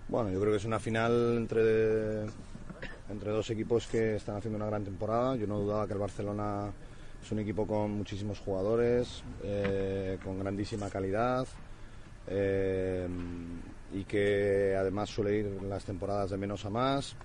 [0.09, 2.23] Bueno, yo creo que es una final entre,
[3.11, 5.37] entre dos equipos que están haciendo una gran temporada.
[5.37, 6.73] Yo no dudaba que el Barcelona
[7.23, 11.47] es un equipo con muchísimos jugadores, eh, con grandísima calidad
[12.31, 13.09] eh,
[13.93, 17.17] y que además suele ir las temporadas de menos a más.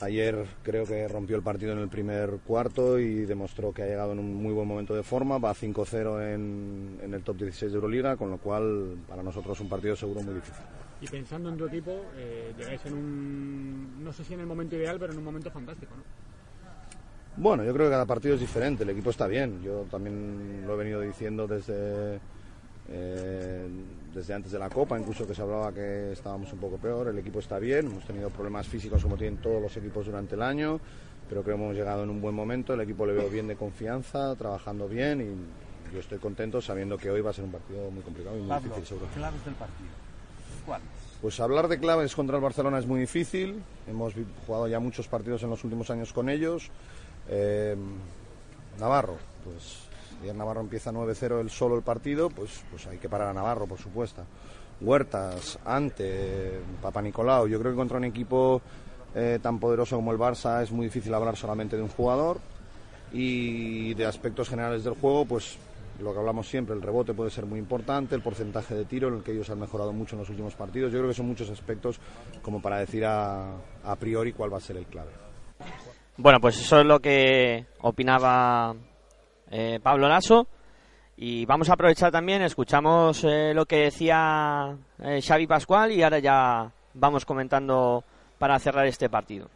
[0.00, 4.12] Ayer creo que rompió el partido en el primer cuarto y demostró que ha llegado
[4.12, 5.38] en un muy buen momento de forma.
[5.38, 9.68] Va 5-0 en, en el top 16 de Euroliga, con lo cual para nosotros un
[9.68, 10.64] partido seguro muy difícil.
[11.00, 14.76] Y pensando en tu equipo, eh, llegáis en un, no sé si en el momento
[14.76, 16.02] ideal, pero en un momento fantástico, ¿no?
[17.36, 19.62] Bueno, yo creo que cada partido es diferente, el equipo está bien.
[19.62, 22.20] Yo también lo he venido diciendo desde,
[22.88, 23.66] eh,
[24.14, 27.08] desde antes de la Copa, incluso que se hablaba que estábamos un poco peor.
[27.08, 30.42] El equipo está bien, hemos tenido problemas físicos como tienen todos los equipos durante el
[30.42, 30.80] año,
[31.28, 32.74] pero creo que hemos llegado en un buen momento.
[32.74, 37.10] El equipo le veo bien de confianza, trabajando bien y yo estoy contento sabiendo que
[37.10, 39.06] hoy va a ser un partido muy complicado y muy Pablo, difícil seguro.
[39.14, 39.90] claves del partido.
[40.66, 40.86] ¿Cuáles?
[41.20, 43.62] Pues hablar de claves contra el Barcelona es muy difícil.
[43.88, 44.14] Hemos
[44.46, 46.70] jugado ya muchos partidos en los últimos años con ellos.
[47.28, 47.76] Eh,
[48.80, 49.84] Navarro, pues
[50.22, 53.66] ayer Navarro empieza 9-0 el solo el partido, pues, pues hay que parar a Navarro,
[53.66, 54.22] por supuesto.
[54.80, 57.46] Huertas, Ante, Papa Nicolau.
[57.46, 58.60] Yo creo que contra un equipo
[59.14, 62.38] eh, tan poderoso como el Barça es muy difícil hablar solamente de un jugador.
[63.12, 65.58] Y de aspectos generales del juego, pues
[66.00, 69.14] lo que hablamos siempre, el rebote puede ser muy importante, el porcentaje de tiro en
[69.14, 70.92] el que ellos han mejorado mucho en los últimos partidos.
[70.92, 72.00] Yo creo que son muchos aspectos
[72.40, 73.54] como para decir a,
[73.84, 75.10] a priori cuál va a ser el clave.
[76.16, 78.74] Bueno, pues eso es lo que opinaba
[79.52, 80.48] eh, Pablo Lasso.
[81.16, 86.18] Y vamos a aprovechar también, escuchamos eh, lo que decía eh, Xavi Pascual y ahora
[86.18, 88.02] ya vamos comentando
[88.38, 89.48] para cerrar este partido.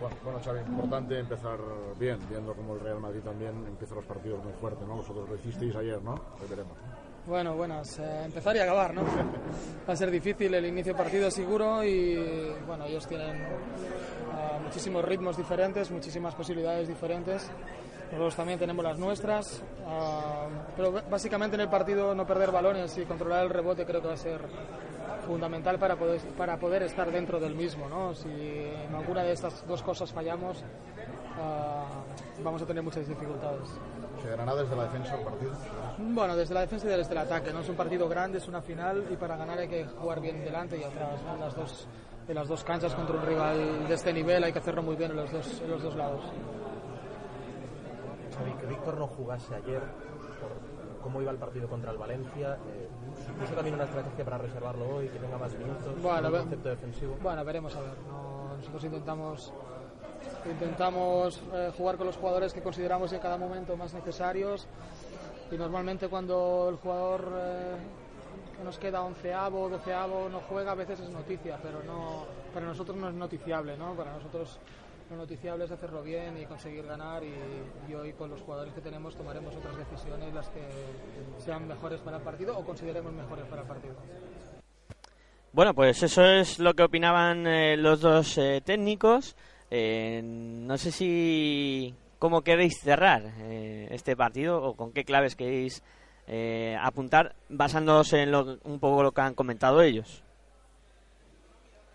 [0.00, 1.58] Bueno, bueno, Xavi, importante empezar
[1.98, 4.96] bien, viendo como el Real Madrid también empieza los partidos muy fuerte, ¿no?
[4.96, 6.12] Vosotros lo hicisteis ayer, ¿no?
[6.12, 6.78] Hoy veremos.
[7.26, 7.98] Bueno, buenas.
[7.98, 9.02] eh, empezar y acabar, ¿no?
[9.88, 13.44] Va a ser difícil el inicio partido seguro y bueno, ellos tienen
[14.32, 17.50] ah, muchísimos ritmos diferentes, muchísimas posibilidades diferentes.
[18.10, 23.04] Nosotros también tenemos las nuestras, ah, pero básicamente en el partido no perder balones y
[23.04, 24.40] controlar el rebote creo que va a ser
[25.26, 28.14] fundamental para poder, para poder estar dentro del mismo, ¿no?
[28.14, 30.64] Si en alguna de estas dos cosas fallamos,
[31.40, 31.86] ah,
[32.42, 33.68] vamos a tener muchas dificultades.
[34.20, 35.52] ¿Se ganará desde la defensa el partido?
[35.98, 37.60] Bueno, desde la defensa y desde el ataque, ¿no?
[37.60, 40.76] Es un partido grande, es una final y para ganar hay que jugar bien delante
[40.78, 41.34] y atrás, ¿no?
[41.34, 41.86] En las dos,
[42.26, 45.12] en las dos canchas contra un rival de este nivel hay que hacerlo muy bien
[45.12, 46.22] en los dos, en los dos lados.
[48.44, 49.80] Que Víctor no jugase ayer
[50.40, 52.88] por cómo iba el partido contra el Valencia, eh,
[53.26, 57.16] ¿supuso también una estrategia para reservarlo hoy, que tenga más minutos, Bueno, un concepto defensivo?
[57.22, 57.94] Bueno, veremos a ver.
[58.08, 59.52] No, nosotros intentamos
[60.44, 64.66] intentamos eh, jugar con los jugadores que consideramos en cada momento más necesarios
[65.50, 67.76] y normalmente cuando el jugador eh,
[68.56, 72.96] que nos queda onceavo doceavo no juega a veces es noticia, pero no para nosotros
[72.96, 73.94] no es noticiable, ¿no?
[73.94, 74.58] Para nosotros
[75.10, 77.34] lo noticiable es hacerlo bien y conseguir ganar y,
[77.90, 80.60] y hoy con los jugadores que tenemos tomaremos otras decisiones las que
[81.38, 83.94] sean mejores para el partido o consideremos mejores para el partido.
[85.52, 89.34] Bueno, pues eso es lo que opinaban eh, los dos eh, técnicos.
[89.68, 95.82] Eh, no sé si cómo queréis cerrar eh, este partido o con qué claves queréis
[96.28, 100.22] eh, apuntar basándoos en lo, un poco lo que han comentado ellos.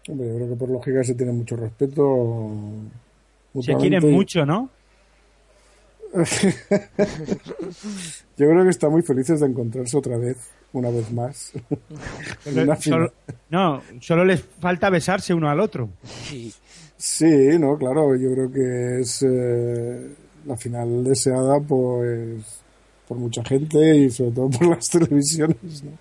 [0.09, 2.03] Hombre, yo creo que por lógica se tiene mucho respeto.
[3.61, 4.69] Se quieren mucho, ¿no?
[8.37, 10.37] Yo creo que están muy felices de encontrarse otra vez,
[10.73, 11.51] una vez más.
[12.45, 13.13] una Solo-
[13.49, 15.89] no, solo les falta besarse uno al otro.
[16.97, 20.15] Sí, no, claro, yo creo que es eh,
[20.45, 22.61] la final deseada, pues
[23.07, 25.91] por mucha gente y sobre todo por las televisiones, ¿no?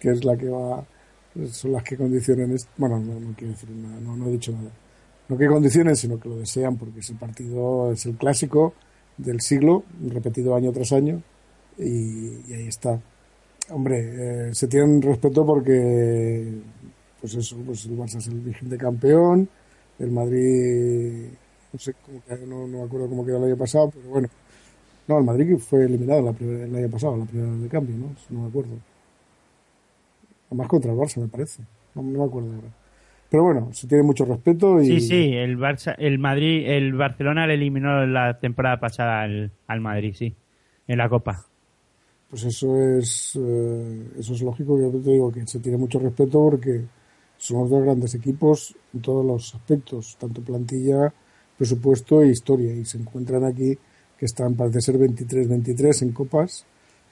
[0.00, 0.84] que es la que va,
[1.52, 4.70] son las que condicionan, bueno, no, no quiero decir nada, no, no he dicho nada,
[5.28, 8.74] no que condicionen, sino que lo desean, porque es el partido, es el clásico
[9.16, 11.22] del siglo, repetido año tras año,
[11.78, 13.00] y, ahí está.
[13.70, 16.52] Hombre, eh, se tienen respeto porque,
[17.20, 19.48] pues eso, pues el Barça es el vigente campeón,
[19.98, 21.28] el Madrid,
[21.72, 24.28] no sé, cómo no, no me acuerdo cómo quedó el año pasado, pero bueno.
[25.08, 28.14] No, el Madrid fue eliminado la primera- el año pasado, la primera de cambio, ¿no?
[28.30, 28.72] No me acuerdo.
[30.48, 31.62] Además contra el Barça, me parece.
[31.94, 32.70] No, no me acuerdo ahora.
[33.30, 34.86] Pero bueno, se tiene mucho respeto y...
[34.86, 39.80] Sí, sí, el Barça, el Madrid, el Barcelona le eliminó la temporada pasada al, al
[39.80, 40.34] Madrid, sí,
[40.86, 41.44] en la Copa.
[42.30, 46.42] Pues eso es, eh, eso es lógico, yo te digo que se tiene mucho respeto
[46.42, 46.84] porque
[47.38, 51.12] somos dos grandes equipos en todos los aspectos, tanto plantilla,
[51.56, 53.76] presupuesto e historia, y se encuentran aquí
[54.18, 56.66] que están, parece ser 23-23 en copas,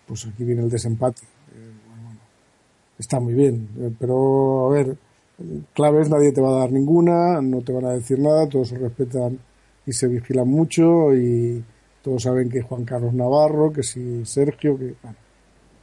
[0.06, 1.22] pues aquí viene el desempate.
[1.22, 2.20] Eh, bueno, bueno,
[2.98, 4.96] está muy bien, eh, pero a ver,
[5.74, 8.78] claves nadie te va a dar ninguna, no te van a decir nada, todos se
[8.78, 9.38] respetan
[9.86, 11.62] y se vigilan mucho y
[12.02, 15.16] todos saben que Juan Carlos Navarro, que si Sergio, que bueno,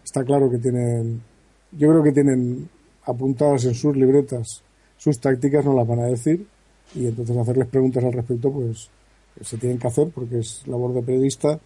[0.04, 1.22] está claro que tienen,
[1.72, 2.70] yo creo que tienen
[3.06, 4.64] apuntadas en sus libretas
[5.04, 6.48] sus tácticas, no las van a decir
[6.96, 8.90] y entonces hacerles preguntas al respecto, pues
[9.42, 11.60] se tienen que hacer porque es labor de periodista,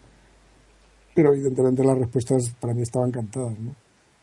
[1.14, 3.76] pero evidentemente las respuestas para mí estaban cantadas, ¿no?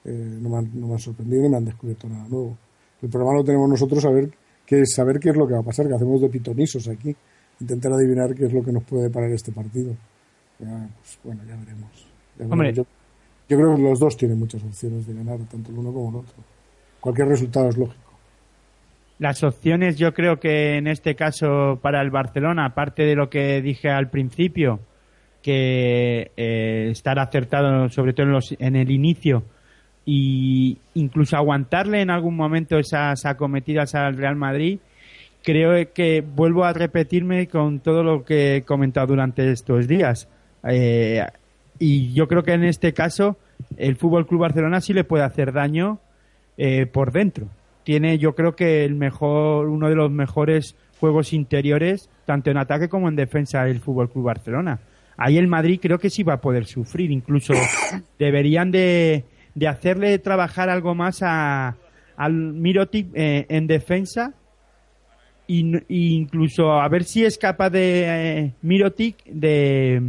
[0.05, 2.59] Eh, no, me han, no me han sorprendido ni me han descubierto nada nuevo.
[3.05, 4.31] El problema lo tenemos nosotros saber
[4.65, 7.15] que saber qué es lo que va a pasar, que hacemos de pitonisos aquí,
[7.61, 9.95] intentar adivinar qué es lo que nos puede parar este partido.
[10.59, 12.07] Ya, pues, bueno, ya veremos.
[12.39, 12.69] Ya Hombre.
[12.69, 12.77] veremos.
[12.77, 16.09] Yo, yo creo que los dos tienen muchas opciones de ganar, tanto el uno como
[16.09, 16.43] el otro.
[16.99, 18.11] Cualquier resultado es lógico.
[19.19, 23.61] Las opciones yo creo que en este caso para el Barcelona, aparte de lo que
[23.61, 24.81] dije al principio,
[25.43, 29.45] que eh, estar acertado sobre todo en, los, en el inicio
[30.07, 34.79] y incluso aguantarle en algún momento esas acometidas al Real Madrid,
[35.43, 40.29] creo que vuelvo a repetirme con todo lo que he comentado durante estos días.
[40.69, 41.25] Eh,
[41.79, 43.37] y yo creo que en este caso
[43.77, 45.99] el Fútbol Club Barcelona sí le puede hacer daño
[46.57, 47.49] eh, por dentro.
[47.85, 52.89] Tiene, yo creo que el mejor, uno de los mejores juegos interiores, tanto en ataque
[52.89, 54.81] como en defensa del Fútbol Club Barcelona.
[55.17, 57.11] Ahí el Madrid creo que sí va a poder sufrir.
[57.11, 57.53] Incluso
[58.19, 59.25] deberían de,
[59.55, 61.77] de hacerle trabajar algo más a,
[62.17, 64.33] al Mirotic eh, en defensa
[65.47, 70.03] y, incluso a ver si es capaz de eh, Mirotic de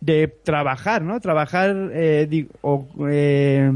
[0.00, 1.18] de trabajar, ¿no?
[1.20, 3.72] Trabajar eh, di- o eh,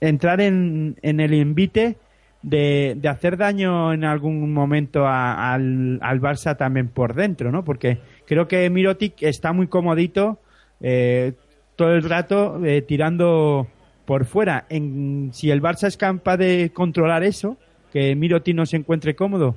[0.00, 1.96] entrar en, en el invite
[2.42, 7.64] de, de hacer daño en algún momento a- al, al Barça también por dentro, ¿no?
[7.64, 10.38] Porque creo que Mirotic está muy comodito
[10.80, 11.32] eh,
[11.76, 13.68] todo el rato eh, tirando
[14.04, 14.66] por fuera.
[14.68, 17.58] En, si el Barça es capaz de controlar eso,
[17.92, 19.56] que Mirotic no se encuentre cómodo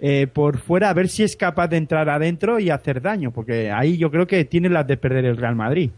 [0.00, 3.70] eh, por fuera, a ver si es capaz de entrar adentro y hacer daño, porque
[3.70, 5.90] ahí yo creo que tiene las de perder el Real Madrid.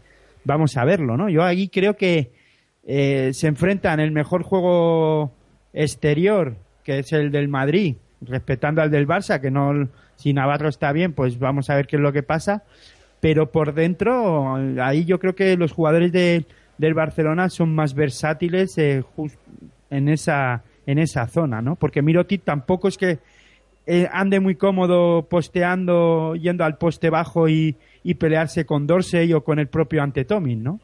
[0.43, 1.29] Vamos a verlo, ¿no?
[1.29, 2.31] Yo ahí creo que
[2.85, 5.31] eh, se enfrentan el mejor juego
[5.71, 10.91] exterior, que es el del Madrid, respetando al del Barça, que no, si Navarro está
[10.91, 12.63] bien, pues vamos a ver qué es lo que pasa.
[13.23, 16.45] Pero por dentro, ahí yo creo que los jugadores de,
[16.77, 19.01] del Barcelona son más versátiles eh,
[19.89, 21.77] en esa en esa zona, ¿no?
[21.77, 23.19] Porque Mirotic tampoco es que
[23.85, 29.41] eh, ande muy cómodo posteando, yendo al poste bajo y, y pelearse con Dorsey o
[29.41, 30.81] con el propio Antetomin, ¿no?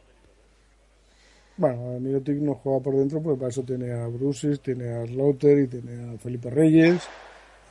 [1.57, 5.59] Bueno, Mirotic no juega por dentro, pues para eso tiene a Brusis, tiene a Slaughter
[5.59, 7.05] y tiene a Felipe Reyes.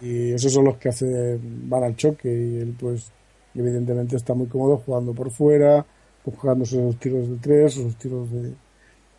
[0.03, 1.41] Y esos son los que hacen,
[1.71, 2.29] van al choque.
[2.29, 3.11] Y él, pues,
[3.59, 5.85] evidentemente está muy cómodo jugando por fuera,
[6.25, 8.53] jugándose sus tiros de tres, sus tiros de,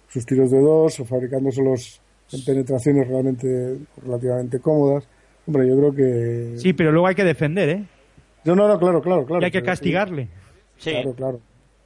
[0.08, 2.02] sus tiros de dos, o fabricándose los
[2.32, 5.08] en penetraciones realmente relativamente cómodas.
[5.48, 6.58] Hombre, yo creo que.
[6.58, 7.86] Sí, pero luego hay que defender, ¿eh?
[8.46, 9.42] No, no, no, claro, claro, claro.
[9.42, 9.80] Y hay que pero sí.
[9.80, 10.30] castigarle.
[10.82, 11.40] Claro, claro,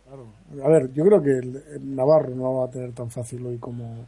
[0.06, 0.28] claro.
[0.64, 3.58] A ver, yo creo que el, el Navarro no va a tener tan fácil hoy
[3.58, 4.06] como,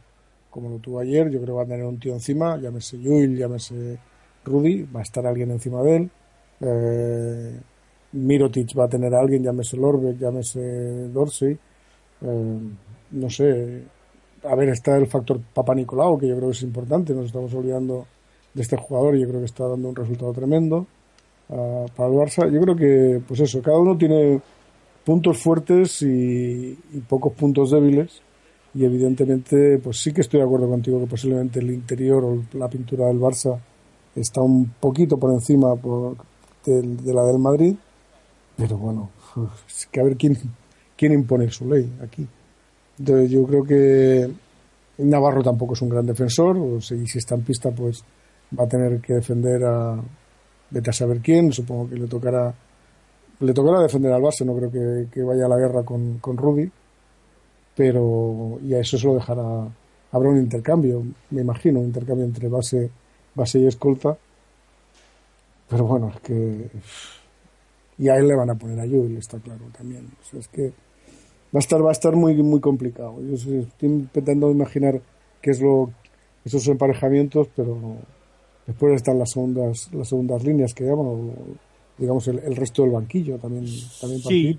[0.50, 1.30] como lo tuvo ayer.
[1.30, 3.98] Yo creo que va a tener un tío encima, llámese Llull, llámese
[4.44, 6.10] Rudy, va a estar alguien encima de él.
[6.60, 7.60] Eh,
[8.16, 11.58] Mirotic va a tener a alguien, llámese Lorbeck, llámese Dorsey.
[12.22, 12.58] Eh,
[13.12, 13.82] no sé.
[14.44, 17.14] A ver, está el factor Papa Nicolau, que yo creo que es importante.
[17.14, 18.06] Nos estamos olvidando
[18.54, 20.86] de este jugador y yo creo que está dando un resultado tremendo
[21.50, 22.50] ah, para el Barça.
[22.50, 24.40] Yo creo que, pues eso, cada uno tiene
[25.04, 26.76] puntos fuertes y,
[27.08, 28.22] pocos puntos débiles.
[28.74, 32.68] Y evidentemente, pues sí que estoy de acuerdo contigo que posiblemente el interior o la
[32.68, 33.58] pintura del Barça
[34.14, 35.74] está un poquito por encima
[36.64, 37.76] de, la del Madrid.
[38.56, 39.10] Pero bueno,
[39.68, 40.36] es que a ver quién,
[40.96, 42.26] quién impone su ley aquí.
[42.98, 44.30] Entonces yo creo que
[44.98, 48.02] Navarro tampoco es un gran defensor, o si, si está en pista pues
[48.58, 50.00] va a tener que defender a
[50.70, 52.52] vete a saber quién, supongo que le tocará
[53.40, 56.38] le tocará defender al base, no creo que, que vaya a la guerra con, con
[56.38, 56.70] Rudy,
[57.76, 59.68] pero y a eso se lo dejará
[60.12, 62.90] habrá un intercambio, me imagino, un intercambio entre base,
[63.34, 64.16] base y escolta.
[65.68, 66.70] Pero bueno, es que.
[67.98, 70.06] Y a él le van a poner a Joel, está claro también.
[70.20, 70.68] O sea, es que
[71.54, 73.16] va a estar, va a estar muy, muy complicado.
[73.22, 75.00] Yo estoy intentando imaginar
[75.40, 75.90] qué es lo.
[76.44, 77.96] esos emparejamientos, pero
[78.66, 81.34] después están las segundas, las segundas líneas que llaman, o,
[81.98, 83.64] digamos el, el resto del banquillo también,
[84.00, 84.58] también Sí,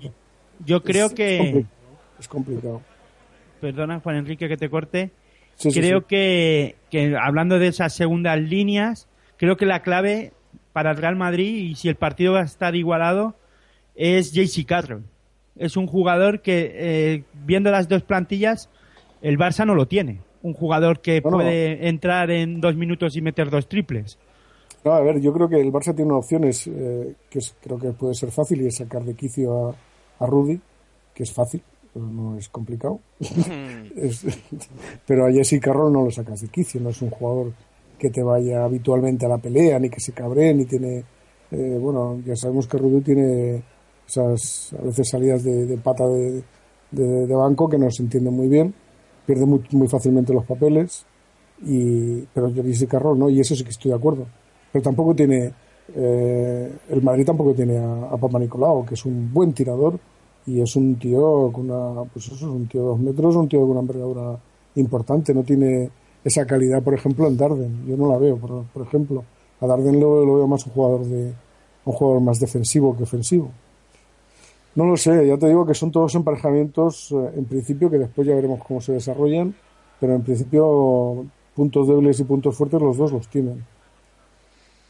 [0.66, 1.68] yo creo Es- que- Es complicado.
[2.18, 2.82] Es complicado.
[3.60, 5.10] Perdona, Juan Enrique, que te corte.
[5.56, 6.04] Sí, sí, creo sí.
[6.08, 10.32] Que, que hablando de esas segundas líneas, creo que la clave
[10.78, 13.34] para el Real Madrid y si el partido va a estar igualado
[13.96, 15.02] es JC Carroll.
[15.56, 18.68] Es un jugador que, eh, viendo las dos plantillas,
[19.20, 20.20] el Barça no lo tiene.
[20.40, 21.36] Un jugador que No, no.
[21.38, 24.18] puede entrar en dos minutos y meter dos triples.
[24.84, 27.56] No, a ver, yo creo que el Barça tiene una opción es, eh, que es-
[27.60, 29.74] creo que puede ser fácil y es sacar de quicio a,
[30.24, 30.60] a Rudy,
[31.12, 31.60] que es fácil,
[31.92, 33.00] pero no es complicado.
[33.96, 34.24] Es-
[35.08, 37.52] pero a Jesse Carroll no lo sacas de quicio, no es un jugador
[37.98, 41.04] que te vaya habitualmente a la pelea, ni que se cabree, ni tiene...
[41.50, 43.62] eh, bueno, ya sabemos que Rudy tiene
[44.06, 46.42] esas a veces salidas de, de pata de,
[46.90, 48.72] de- banco que no se entienden muy bien,
[49.26, 51.04] pierde muy, muy fácilmente los papeles,
[51.64, 54.26] y, pero Jesse Carroll no, y eso sí que estoy de acuerdo.
[54.72, 55.52] Pero tampoco tiene,
[55.94, 59.98] eh, el Madrid tampoco tiene a, a Papa Nicolau, que es un buen tirador
[60.46, 63.48] y es un tío con una, pues eso es un tío de dos metros, un
[63.48, 64.38] tío con una envergadura
[64.76, 65.90] importante, no tiene
[66.24, 69.24] esa calidad, por ejemplo, en Darden, yo no la veo, por, por ejemplo,
[69.60, 71.32] a Darden lo, lo veo más un jugador de,
[71.84, 73.50] un jugador más defensivo que ofensivo.
[74.74, 78.26] No lo sé, ya te digo que son todos emparejamientos, eh, en principio, que después
[78.28, 79.54] ya veremos cómo se desarrollan,
[80.00, 81.24] pero en principio
[81.54, 83.64] puntos débiles y puntos fuertes los dos los tienen.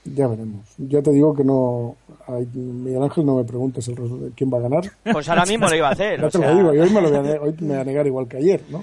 [0.04, 0.66] Ya veremos.
[0.78, 1.96] Ya te digo que no.
[2.26, 4.84] ay, Miguel Ángel, no me preguntes el quién va a ganar.
[5.12, 6.50] Pues ahora mismo lo iba a hacer, Ya o te sea.
[6.50, 8.26] lo digo, y hoy me, lo voy a, ne- hoy me voy a negar igual
[8.28, 8.82] que ayer, ¿no?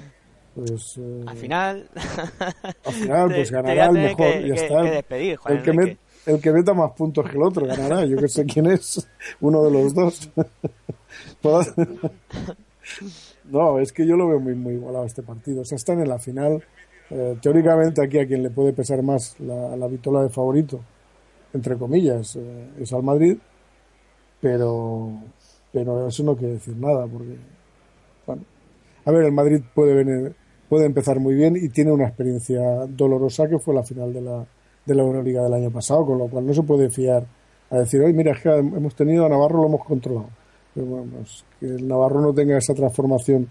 [0.56, 0.96] Pues.
[0.98, 1.88] eh, Al final.
[2.84, 4.16] al final, pues ganará el mejor.
[4.32, 4.82] que- ya que- está.
[4.82, 5.92] que despedir, Juan el, que Enrique.
[5.92, 5.98] met-
[6.34, 8.04] el que meta más puntos que el otro ganará.
[8.06, 9.06] Yo que sé quién es.
[9.40, 10.30] Uno de los dos.
[13.44, 15.62] No, es que yo lo veo muy, muy igualado este partido.
[15.62, 16.62] O sea, están en la final.
[17.10, 20.80] Eh, teóricamente, aquí a quien le puede pesar más la, la vitola de favorito,
[21.52, 23.38] entre comillas, eh, es al Madrid.
[24.40, 25.12] Pero,
[25.72, 27.36] pero eso no quiere decir nada, porque.
[28.26, 28.42] Bueno,
[29.04, 30.34] a ver, el Madrid puede venir,
[30.68, 34.44] puede empezar muy bien y tiene una experiencia dolorosa que fue la final de la,
[34.84, 37.24] de la Euroliga del año pasado, con lo cual no se puede fiar
[37.70, 40.28] a decir, oye, mira, es que hemos tenido a Navarro, lo hemos controlado.
[40.74, 43.48] Pero bueno, pues, que el Navarro no tenga esa transformación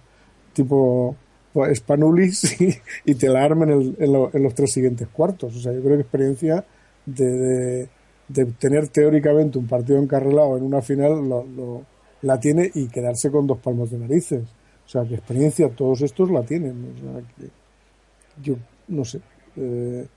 [0.54, 1.16] tipo
[1.54, 2.60] pues, Spanulis
[3.06, 5.56] y, te la armen en, en lo- en los tres siguientes cuartos.
[5.56, 6.64] O sea, yo creo que experiencia
[7.06, 7.90] de, de-
[8.28, 11.82] de tener teóricamente un partido encarrilado en una final lo- lo-
[12.22, 14.42] la tiene y quedarse con dos palmos de narices.
[14.86, 16.94] O sea, que experiencia todos estos la tienen.
[16.96, 17.50] O sea, que
[18.42, 18.56] yo
[18.88, 19.20] no sé.
[19.56, 20.08] eh,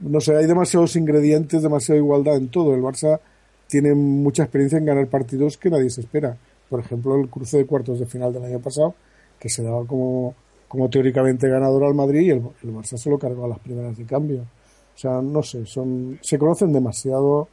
[0.00, 2.74] no sé, hay demasiados ingredientes, demasiada igualdad en todo.
[2.74, 3.20] El Barça
[3.66, 6.36] tiene mucha experiencia en ganar partidos que nadie se espera.
[6.68, 8.94] Por ejemplo, el cruce de cuartos de final del año pasado,
[9.40, 10.34] que se daba como,
[10.68, 13.96] como teóricamente ganador al Madrid y el, el Barça se lo cargó a las primeras
[13.96, 14.42] de cambio.
[14.42, 17.48] O sea, no sé, son, se conocen demasiado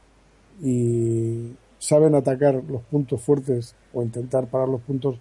[0.62, 5.18] y saben atacar los puntos fuertes o intentar parar los puntos,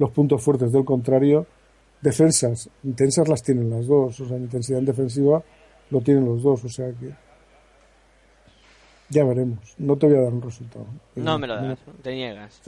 [0.00, 1.46] los puntos fuertes del contrario.
[2.00, 5.42] Defensas intensas las tienen las dos, o sea, intensidad en defensiva
[5.90, 7.10] lo tienen los dos, o sea que
[9.10, 9.58] ya veremos.
[9.76, 10.86] No te voy a dar un resultado.
[11.16, 12.62] No me lo Mira, das, te niegas.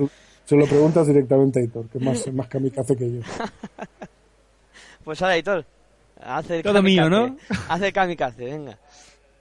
[0.44, 3.20] Se lo preguntas directamente a Hitor, que es más, más kamikaze que yo.
[5.04, 5.64] Pues ahora, Hitor,
[6.20, 7.10] haz el Todo mío.
[7.10, 7.36] ¿no?
[7.68, 8.78] Haz el kamikaze, venga.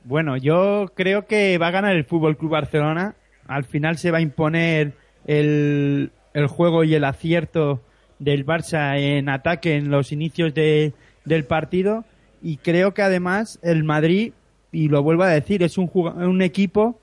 [0.05, 3.13] Bueno, yo creo que va a ganar el Fútbol Club Barcelona.
[3.45, 4.93] Al final se va a imponer
[5.27, 7.81] el, el juego y el acierto
[8.19, 10.93] del Barça en ataque en los inicios de-
[11.25, 12.05] del partido.
[12.41, 14.33] Y creo que además el Madrid,
[14.71, 16.99] y lo vuelvo a decir, es un, un equipo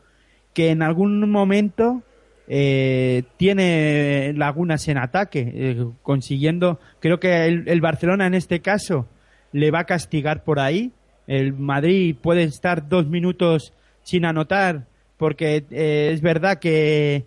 [0.55, 2.03] que en algún momento
[2.49, 9.07] eh, tiene lagunas en ataque, eh, consiguiendo, creo que el, el Barcelona en este caso
[9.53, 10.93] le va a castigar por ahí.
[11.27, 14.87] El Madrid puede estar dos minutos sin anotar
[15.19, 17.25] porque eh, es verdad que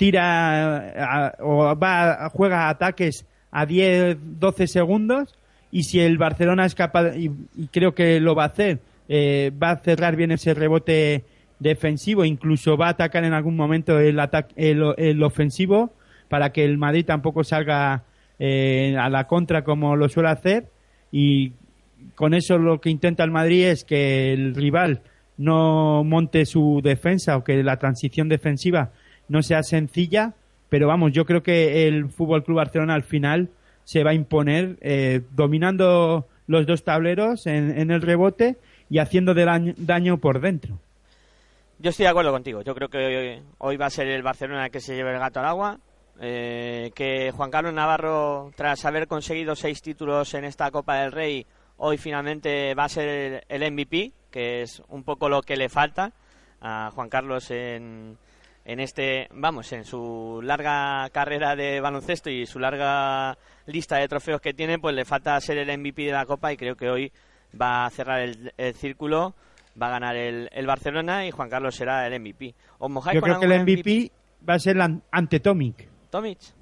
[0.00, 5.34] tira o va, juega ataques a 10, 12 segundos
[5.70, 8.78] y si el Barcelona es capaz, y, y creo que lo va a hacer,
[9.10, 11.24] eh, va a cerrar bien ese rebote
[11.58, 15.92] defensivo, incluso va a atacar en algún momento el, ataque, el, el ofensivo,
[16.30, 18.04] para que el Madrid tampoco salga
[18.38, 20.70] eh, a la contra como lo suele hacer
[21.12, 21.52] y
[22.14, 25.02] con eso lo que intenta el Madrid es que el rival
[25.36, 28.92] no monte su defensa o que la transición defensiva
[29.30, 30.34] no sea sencilla,
[30.68, 33.48] pero vamos, yo creo que el Fútbol Club Barcelona al final
[33.84, 38.58] se va a imponer eh, dominando los dos tableros en, en el rebote
[38.90, 40.78] y haciendo de daño, por dentro.
[41.78, 42.62] Yo estoy de acuerdo contigo.
[42.62, 45.20] Yo creo que hoy, hoy va a ser el Barcelona el que se lleve el
[45.20, 45.78] gato al agua.
[46.20, 51.46] Eh, que Juan Carlos Navarro, tras haber conseguido seis títulos en esta Copa del Rey,
[51.78, 56.12] hoy finalmente va a ser el MVP, que es un poco lo que le falta
[56.60, 58.18] a Juan Carlos en,
[58.70, 63.36] en este, vamos, en su larga carrera de baloncesto y su larga
[63.66, 66.56] lista de trofeos que tiene, pues le falta ser el MVP de la Copa y
[66.56, 67.10] creo que hoy
[67.60, 69.34] va a cerrar el, el círculo,
[69.80, 72.54] va a ganar el, el Barcelona y Juan Carlos será el MVP.
[72.78, 74.12] ¿Os mojáis Yo con creo que el algún MVP
[74.48, 74.76] va a ser
[75.10, 75.88] ante Tomic.
[76.08, 76.38] Tomic.
[76.40, 76.52] Juan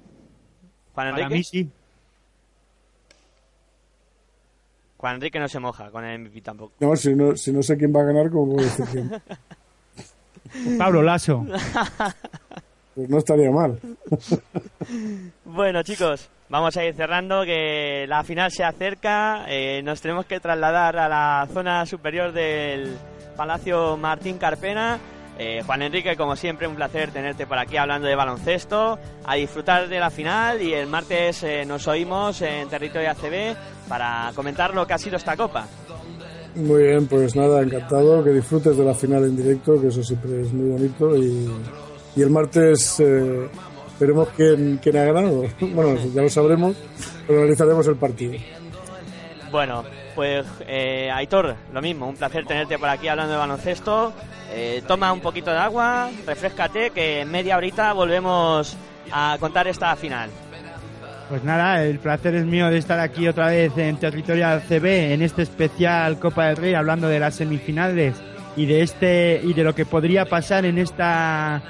[0.95, 1.35] Para Enrique.
[1.35, 1.69] mí sí.
[4.97, 6.73] Juan Enrique no se moja con el MVP tampoco.
[6.79, 9.11] No, si no, si no sé quién va a ganar, ¿cómo puedo decir quién?
[10.77, 11.45] Pablo Lasso.
[12.95, 13.79] Pues no estaría mal.
[15.45, 19.45] Bueno, chicos, vamos a ir cerrando, que la final se acerca.
[19.47, 22.97] eh, nos tenemos que trasladar a la zona superior del
[23.37, 24.99] Palacio Martín Carpena.
[25.37, 29.87] Eh, Juan Enrique, como siempre, un placer tenerte por aquí hablando de baloncesto, a disfrutar
[29.87, 33.55] de la final y el martes eh, nos oímos en territorio ACB
[33.87, 35.65] para comentar lo que ha sido esta copa.
[36.55, 38.23] Muy bien, pues nada, encantado.
[38.23, 41.15] Que disfrutes de la final en directo, que eso siempre es muy bonito.
[41.15, 41.49] Y,
[42.15, 43.47] y el martes eh,
[43.99, 45.43] veremos quién, quién ha ganado.
[45.59, 46.75] Bueno, ya lo sabremos,
[47.27, 48.33] pero analizaremos el partido.
[49.51, 49.83] Bueno,
[50.15, 54.13] pues eh, Aitor, lo mismo, un placer tenerte por aquí hablando de baloncesto.
[54.51, 58.75] Eh, toma un poquito de agua, refrescate, que en media horita volvemos
[59.11, 60.29] a contar esta final.
[61.29, 65.21] Pues nada, el placer es mío de estar aquí otra vez en Territorial CB en
[65.21, 68.15] este especial Copa del Rey hablando de las semifinales
[68.55, 71.61] y de este y de lo que podría pasar en esta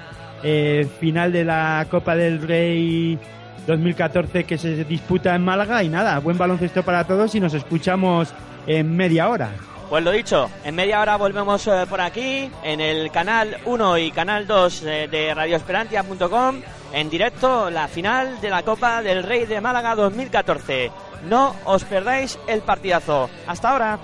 [0.43, 3.19] eh, final de la Copa del Rey
[3.67, 8.33] 2014 que se disputa en Málaga y nada, buen baloncesto para todos y nos escuchamos
[8.65, 9.49] en media hora.
[9.89, 14.11] Pues lo dicho, en media hora volvemos eh, por aquí, en el canal 1 y
[14.11, 16.61] canal 2 eh, de radioesperantia.com,
[16.93, 20.91] en directo la final de la Copa del Rey de Málaga 2014.
[21.27, 23.29] No os perdáis el partidazo.
[23.47, 23.99] Hasta ahora.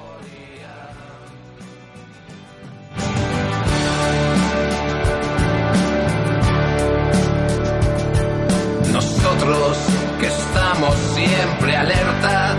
[8.92, 9.78] Nosotros
[10.20, 12.58] que estamos siempre alerta,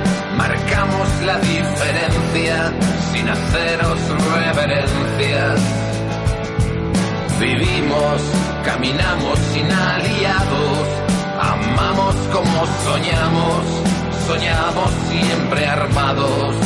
[8.87, 10.89] caminamos sin aliados,
[11.41, 13.65] amamos como soñamos,
[14.27, 16.66] soñamos siempre armados.